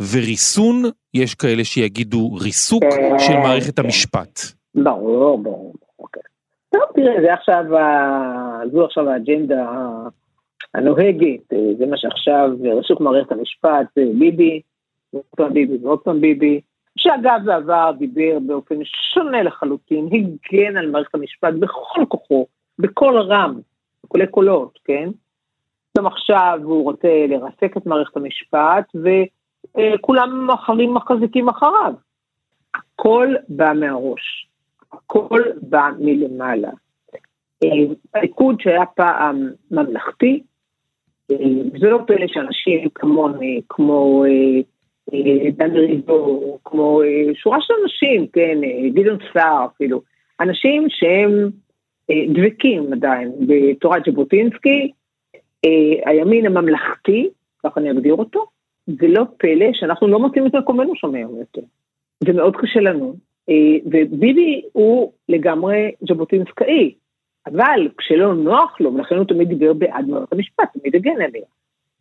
וריסון, 0.01 0.83
יש 1.13 1.35
כאלה 1.35 1.63
שיגידו 1.63 2.33
ריסוק 2.33 2.83
של 3.19 3.33
מערכת. 3.33 3.79
המשפט. 3.79 4.39
ברור, 4.75 5.37
ברור. 5.37 5.73
אוקיי. 5.99 6.23
טוב, 6.69 6.81
תראה, 6.95 7.21
זה 7.21 7.33
עכשיו, 7.33 7.63
זו 8.71 8.85
עכשיו 8.85 9.09
האג'נדה 9.09 9.65
הנוהגת, 10.73 11.53
זה 11.77 11.85
מה 11.85 11.97
שעכשיו, 11.97 12.49
ריסוק 12.77 13.01
מערכת 13.01 13.31
המשפט, 13.31 13.87
ביבי, 14.19 14.61
עוד 15.13 15.23
פעם 15.37 15.53
ביבי 15.53 15.77
ועוד 15.83 15.99
פעם 15.99 16.21
ביבי. 16.21 16.61
שאגב 16.97 17.39
בעבר 17.45 17.91
דיבר 17.97 18.37
באופן 18.47 18.75
שונה 18.83 19.43
לחלוטין, 19.43 20.05
הגן 20.05 20.77
על 20.77 20.91
מערכת 20.91 21.15
המשפט 21.15 21.53
בכל 21.59 22.05
כוחו, 22.07 22.45
בקול 22.79 23.17
רם, 23.17 23.59
בקולי 24.03 24.27
קולות, 24.27 24.79
כן? 24.85 25.09
גם 25.97 26.07
עכשיו 26.07 26.59
הוא 26.63 26.83
רוצה 26.83 27.25
לרסק 27.27 27.77
את 27.77 27.85
מערכת 27.85 28.17
המשפט, 28.17 28.85
וכולם 29.77 30.51
אחרים 30.51 30.93
מחזיקים 30.93 31.49
אחריו. 31.49 31.93
הכל 32.75 33.33
בא 33.49 33.73
מהראש, 33.73 34.47
הכל 34.91 35.41
בא 35.61 35.89
מלמעלה. 35.99 36.71
הליכוד 38.13 38.61
שהיה 38.61 38.85
פעם 38.85 39.49
ממלכתי, 39.71 40.43
וזה 41.29 41.89
לא 41.89 41.99
פלא 42.07 42.27
שאנשים 42.27 42.89
כמוני, 42.95 43.61
כמו 43.69 44.25
דן 45.53 45.75
ריבו, 45.75 46.59
כמו 46.65 47.01
אה, 47.01 47.35
שורה 47.35 47.57
של 47.61 47.73
אנשים, 47.83 48.27
כן, 48.27 48.63
אה, 48.63 48.89
גדעון 48.89 49.17
סער 49.33 49.65
אפילו, 49.65 50.01
אנשים 50.39 50.85
שהם 50.89 51.49
אה, 52.09 52.25
דבקים 52.33 52.93
עדיין 52.93 53.31
בתורת 53.47 54.01
ז'בוטינסקי, 54.05 54.91
הימין 56.05 56.45
הממלכתי, 56.45 57.29
כך 57.63 57.77
אני 57.77 57.91
אגדיר 57.91 58.13
אותו, 58.13 58.45
זה 58.87 59.07
לא 59.07 59.23
פלא 59.37 59.73
שאנחנו 59.73 60.07
לא 60.07 60.19
מוצאים 60.19 60.47
את 60.47 60.55
מקומנו 60.55 60.95
שם 60.95 61.15
היום 61.15 61.35
יותר. 61.39 61.61
זה 62.19 62.33
מאוד 62.33 62.55
קשה 62.55 62.79
לנו. 62.79 63.15
וביבי 63.85 64.61
הוא 64.71 65.11
לגמרי 65.29 65.91
ז'בוטינסקאי, 66.07 66.93
אבל 67.45 67.87
כשלא 67.97 68.35
נוח 68.35 68.81
לו, 68.81 68.93
ולכן 68.93 69.15
הוא 69.15 69.25
תמיד 69.25 69.49
דיבר 69.49 69.73
בעד 69.73 70.05
מערכת 70.07 70.33
המשפט, 70.33 70.77
תמיד 70.79 70.95
הגן 70.95 71.21
עליה. 71.21 71.45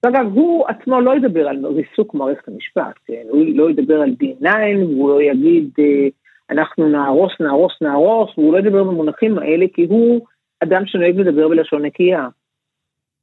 אגב, 0.03 0.33
הוא 0.35 0.67
עצמו 0.69 1.01
לא 1.01 1.17
ידבר 1.17 1.49
על 1.49 1.67
ריסוק 1.67 2.15
מערכת 2.15 2.49
המשפט, 2.49 2.95
כן? 3.07 3.23
הוא 3.29 3.45
לא 3.55 3.71
ידבר 3.71 4.01
על 4.01 4.15
D9, 4.23 4.49
הוא 4.83 5.11
לא 5.11 5.23
יגיד 5.23 5.71
אה, 5.79 6.09
אנחנו 6.51 6.89
נהרוס, 6.89 7.33
נהרוס, 7.41 7.73
נהרוס, 7.81 8.39
והוא 8.39 8.53
לא 8.53 8.59
ידבר 8.59 8.85
במונחים 8.85 9.39
האלה 9.39 9.67
כי 9.75 9.85
הוא 9.85 10.27
אדם 10.61 10.87
שנוהג 10.87 11.17
לדבר 11.17 11.49
בלשון 11.49 11.85
נקייה. 11.85 12.29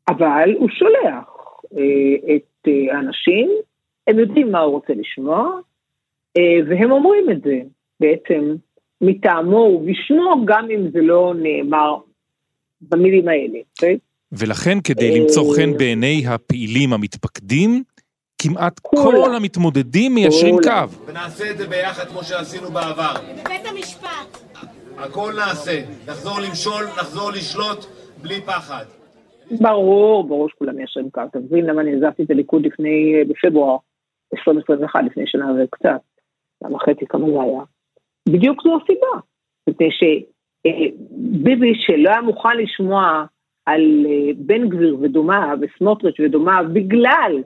אבל 0.07 0.53
הוא 0.57 0.69
שולח 0.69 1.03
אה, 1.03 1.32
את 2.35 2.67
אה, 2.67 2.95
האנשים, 2.95 3.49
הם 4.07 4.19
יודעים 4.19 4.51
מה 4.51 4.59
הוא 4.59 4.73
רוצה 4.73 4.93
לשמוע, 4.93 5.59
והם 6.69 6.91
אומרים 6.91 7.29
את 7.31 7.41
זה 7.41 7.59
בעצם 7.99 8.55
מטעמו 9.01 9.57
ובשמו, 9.57 10.45
גם 10.45 10.67
אם 10.71 10.91
זה 10.91 11.01
לא 11.01 11.33
נאמר 11.37 11.95
במילים 12.81 13.27
האלה, 13.27 13.59
אוקיי? 13.75 13.97
ולכן 14.31 14.77
כדי 14.83 15.19
למצוא 15.19 15.55
חן 15.55 15.77
בעיני 15.77 16.23
הפעילים 16.27 16.93
המתפקדים, 16.93 17.83
כמעט 18.41 18.79
כל 18.79 19.35
המתמודדים 19.35 20.15
מיישרים 20.15 20.55
קו. 20.63 21.05
ונעשה 21.05 21.51
את 21.51 21.57
זה 21.57 21.67
ביחד 21.67 22.07
כמו 22.07 22.23
שעשינו 22.23 22.71
בעבר. 22.71 23.13
בבית 23.43 23.65
המשפט. 23.65 24.37
הכל 24.97 25.33
נעשה. 25.35 25.81
נחזור 26.07 26.39
למשול, 26.39 26.85
נחזור 26.97 27.31
לשלוט, 27.31 27.85
בלי 28.21 28.41
פחד. 28.41 28.85
ברור, 29.61 30.23
ברור 30.23 30.49
שכולם 30.49 30.75
מיישרים 30.75 31.09
קו. 31.09 31.21
אתה 31.29 31.39
מבין 31.39 31.65
למה 31.65 31.81
אני 31.81 31.95
עזבתי 31.95 32.23
את 32.23 32.31
הליכוד 32.31 32.65
לפני, 32.65 33.23
בפברואר 33.27 33.77
2021, 34.33 34.99
לפני 35.05 35.27
שנה 35.27 35.51
וקצת. 35.63 36.01
למה 36.63 36.79
חצי 36.79 37.05
כמה 37.09 37.31
זה 37.31 37.41
היה. 37.41 37.61
בדיוק 38.29 38.61
זו 38.63 38.77
הסיבה. 38.83 39.19
מפני 39.69 39.89
שביבי 39.91 41.69
אה, 41.69 41.75
שלא 41.79 42.09
היה 42.09 42.21
מוכן 42.21 42.57
לשמוע 42.57 43.25
על 43.65 44.05
אה, 44.09 44.31
בן 44.37 44.69
גביר 44.69 44.97
ודומיו 45.01 45.57
וסמוטריץ' 45.61 46.19
ודומיו 46.19 46.65
בגלל 46.73 47.43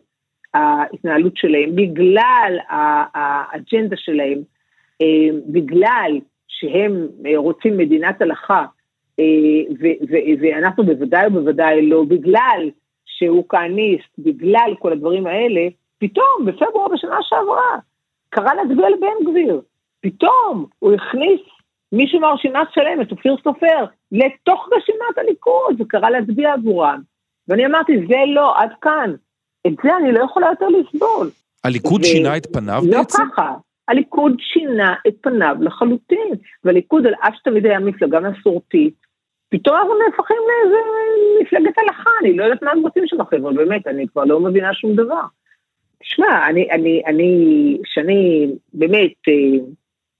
ההתנהלות 0.53 1.37
שלהם, 1.37 1.75
בגלל 1.75 2.57
האג'נדה 2.69 3.95
שלהם, 3.97 4.41
אה, 5.01 5.29
בגלל 5.47 6.11
שהם 6.47 7.07
אה, 7.25 7.37
רוצים 7.37 7.77
מדינת 7.77 8.21
הלכה, 8.21 8.65
ואנחנו 10.39 10.83
בוודאי 10.83 11.27
ובוודאי 11.27 11.81
לא, 11.81 12.03
בגלל 12.03 12.69
שהוא 13.05 13.43
כהניסט, 13.49 14.09
בגלל 14.19 14.73
כל 14.79 14.91
הדברים 14.91 15.27
האלה, 15.27 15.61
פתאום 15.97 16.45
בפברואר 16.45 16.87
בשנה 16.87 17.17
שעברה 17.21 17.77
קרא 18.29 18.53
להצביע 18.53 18.89
לבן 18.89 19.31
גביר. 19.31 19.61
פתאום 20.01 20.65
הוא 20.79 20.93
הכניס 20.93 21.41
מישהו 21.91 22.19
מהרשימה 22.19 22.63
שלם, 22.73 23.01
את 23.01 23.11
אופיר 23.11 23.35
סופר, 23.43 23.85
לתוך 24.11 24.69
רשימת 24.77 25.17
הליכוד, 25.17 25.81
וקרא 25.81 26.09
להצביע 26.09 26.53
עבורם. 26.53 27.01
ואני 27.47 27.65
אמרתי, 27.65 27.93
זה 28.07 28.15
לא, 28.27 28.61
עד 28.61 28.69
כאן. 28.81 29.13
את 29.67 29.73
זה 29.83 29.97
אני 29.97 30.11
לא 30.11 30.23
יכולה 30.23 30.47
יותר 30.47 30.67
לסבול. 30.67 31.29
הליכוד 31.63 32.01
ו... 32.01 32.03
שינה 32.03 32.37
את 32.37 32.47
פניו 32.53 32.81
לא 32.85 32.97
בעצם? 32.97 33.23
לא 33.23 33.31
ככה. 33.31 33.53
הליכוד 33.87 34.33
שינה 34.39 34.95
את 35.07 35.15
פניו 35.21 35.55
לחלוטין. 35.59 36.33
והליכוד, 36.63 37.07
על 37.07 37.13
אף 37.13 37.33
שתמיד 37.35 37.65
היה 37.65 37.79
מפלגה 37.79 38.19
מסורתית, 38.19 39.06
פתאום 39.49 39.75
אנחנו 39.77 39.93
נהפכים 40.05 40.37
לאיזה 40.47 40.77
מפלגת 41.41 41.77
הלכה, 41.77 42.09
אני 42.21 42.37
לא 42.37 42.43
יודעת 42.43 42.61
מה 42.63 42.71
הם 42.71 42.81
רוצים 42.81 43.03
שם 43.07 43.21
החבר'ה, 43.21 43.53
באמת, 43.53 43.87
אני 43.87 44.07
כבר 44.07 44.23
לא 44.23 44.39
מבינה 44.39 44.73
שום 44.73 44.95
דבר. 44.95 45.21
תשמע, 45.99 46.49
אני, 46.49 46.71
אני, 46.71 47.01
אני, 47.05 47.77
שאני 47.85 48.47
באמת, 48.73 49.11
אה, 49.27 49.65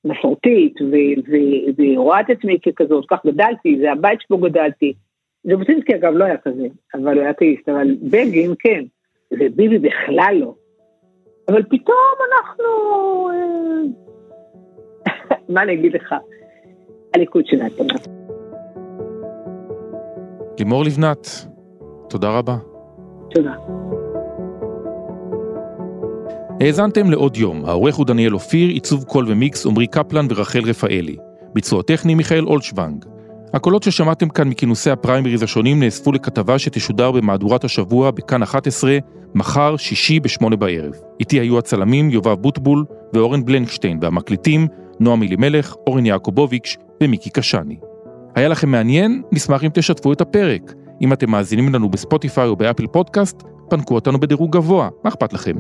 מסורתית, 0.06 0.74
ורואה 1.78 2.22
את 2.22 2.30
עצמי 2.30 2.58
ככזאת, 2.60 3.06
כך 3.10 3.26
גדלתי, 3.26 3.78
זה 3.82 3.92
הבית 3.92 4.22
שבו 4.22 4.38
גדלתי. 4.38 4.94
ז'בוטינסקי 5.44 5.96
אגב 5.96 6.14
לא 6.14 6.26
היה 6.26 6.38
כזה, 6.38 6.68
אבל 6.94 7.14
הוא 7.14 7.22
היה 7.22 7.30
אתאיסט, 7.30 7.70
אבל 7.70 7.96
בגין 8.02 8.54
כן, 8.60 8.84
וביבי 9.32 9.78
בכלל 9.78 10.38
לא. 10.40 10.54
אבל 11.48 11.64
פתאום 11.64 12.16
אנחנו... 12.30 12.66
אה, 13.30 13.82
מה 15.54 15.64
אני 15.64 15.74
אגיד 15.74 15.94
לך? 15.94 16.16
הליכוד 17.16 17.46
פניו. 17.78 18.17
לימור 20.60 20.84
לבנת, 20.84 21.46
תודה 22.10 22.30
רבה. 22.30 22.58
תודה. 23.30 23.54
האזנתם 26.62 27.10
לעוד 27.12 27.38
יום, 27.38 27.66
העורך 27.66 27.96
הוא 27.96 28.06
דניאל 28.06 28.34
אופיר, 28.34 28.70
עיצוב 28.70 29.04
קול 29.04 29.26
ומיקס 29.28 29.66
עמרי 29.66 29.88
קפלן 29.88 30.28
ורחל 30.30 30.60
רפאלי. 30.66 31.16
ביצוע 31.54 31.84
טכני 31.84 32.16
מיכאל 32.16 32.46
אולשוונג. 32.46 33.06
הקולות 33.54 33.84
ששמעתם 33.84 34.30
כאן 34.30 34.48
מכינוסי 34.48 34.90
הפריימריז 34.90 35.44
השונים 35.44 35.80
נאספו 35.80 36.12
לכתבה 36.12 36.60
שתשודר 36.60 37.12
במהדורת 37.12 37.64
השבוע 37.64 38.12
בכאן 38.12 38.44
11, 38.44 38.98
מחר, 39.36 39.78
שישי 39.78 40.20
בשמונה 40.20 40.56
בערב. 40.56 40.94
איתי 41.20 41.40
היו 41.40 41.58
הצלמים 41.58 42.10
יובב 42.10 42.34
בוטבול 42.34 42.86
ואורן 43.14 43.46
בלנקשטיין, 43.46 44.00
והמקליטים 44.02 44.68
נועם 45.00 45.24
אלימלך, 45.24 45.76
אורן 45.88 46.06
יעקובוביץ' 46.06 46.78
ומיקי 47.04 47.30
קשני. 47.30 47.78
היה 48.38 48.48
לכם 48.48 48.70
מעניין? 48.70 49.22
נשמח 49.32 49.64
אם 49.64 49.70
תשתפו 49.74 50.14
את 50.14 50.22
הפרק. 50.22 50.74
אם 51.02 51.14
אתם 51.14 51.32
מאזינים 51.32 51.74
לנו 51.74 51.90
בספוטיפיי 51.90 52.48
או 52.48 52.56
באפל 52.56 52.88
פודקאסט, 52.88 53.44
פנקו 53.70 53.96
אותנו 53.96 54.20
בדירוג 54.20 54.52
גבוה, 54.52 54.90
מה 55.04 55.10
אכפת 55.10 55.34
לכם? 55.34 55.56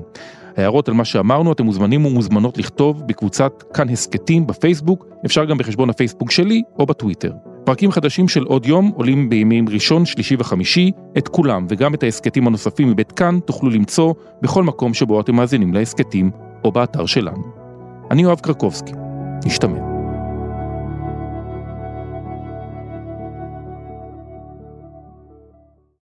הערות 0.57 0.87
על 0.87 0.93
מה 0.93 1.05
שאמרנו 1.05 1.51
אתם 1.51 1.65
מוזמנים 1.65 2.05
ומוזמנות 2.05 2.57
לכתוב 2.57 3.03
בקבוצת 3.05 3.63
כאן 3.73 3.89
הסכתים 3.89 4.47
בפייסבוק, 4.47 5.05
אפשר 5.25 5.45
גם 5.45 5.57
בחשבון 5.57 5.89
הפייסבוק 5.89 6.31
שלי 6.31 6.61
או 6.79 6.85
בטוויטר. 6.85 7.33
פרקים 7.63 7.91
חדשים 7.91 8.27
של 8.27 8.43
עוד 8.43 8.65
יום 8.65 8.91
עולים 8.95 9.29
בימים 9.29 9.69
ראשון, 9.69 10.05
שלישי 10.05 10.35
וחמישי, 10.39 10.91
את 11.17 11.27
כולם 11.27 11.65
וגם 11.69 11.93
את 11.93 12.03
ההסכתים 12.03 12.47
הנוספים 12.47 12.89
מבית 12.91 13.11
כאן 13.11 13.39
תוכלו 13.45 13.69
למצוא 13.69 14.13
בכל 14.41 14.63
מקום 14.63 14.93
שבו 14.93 15.21
אתם 15.21 15.35
מאזינים 15.35 15.73
להסכתים 15.73 16.31
או 16.63 16.71
באתר 16.71 17.05
שלנו. 17.05 17.43
אני 18.11 18.25
אוהב 18.25 18.39
קרקובסקי, 18.39 18.93
נשתמע. 19.45 19.96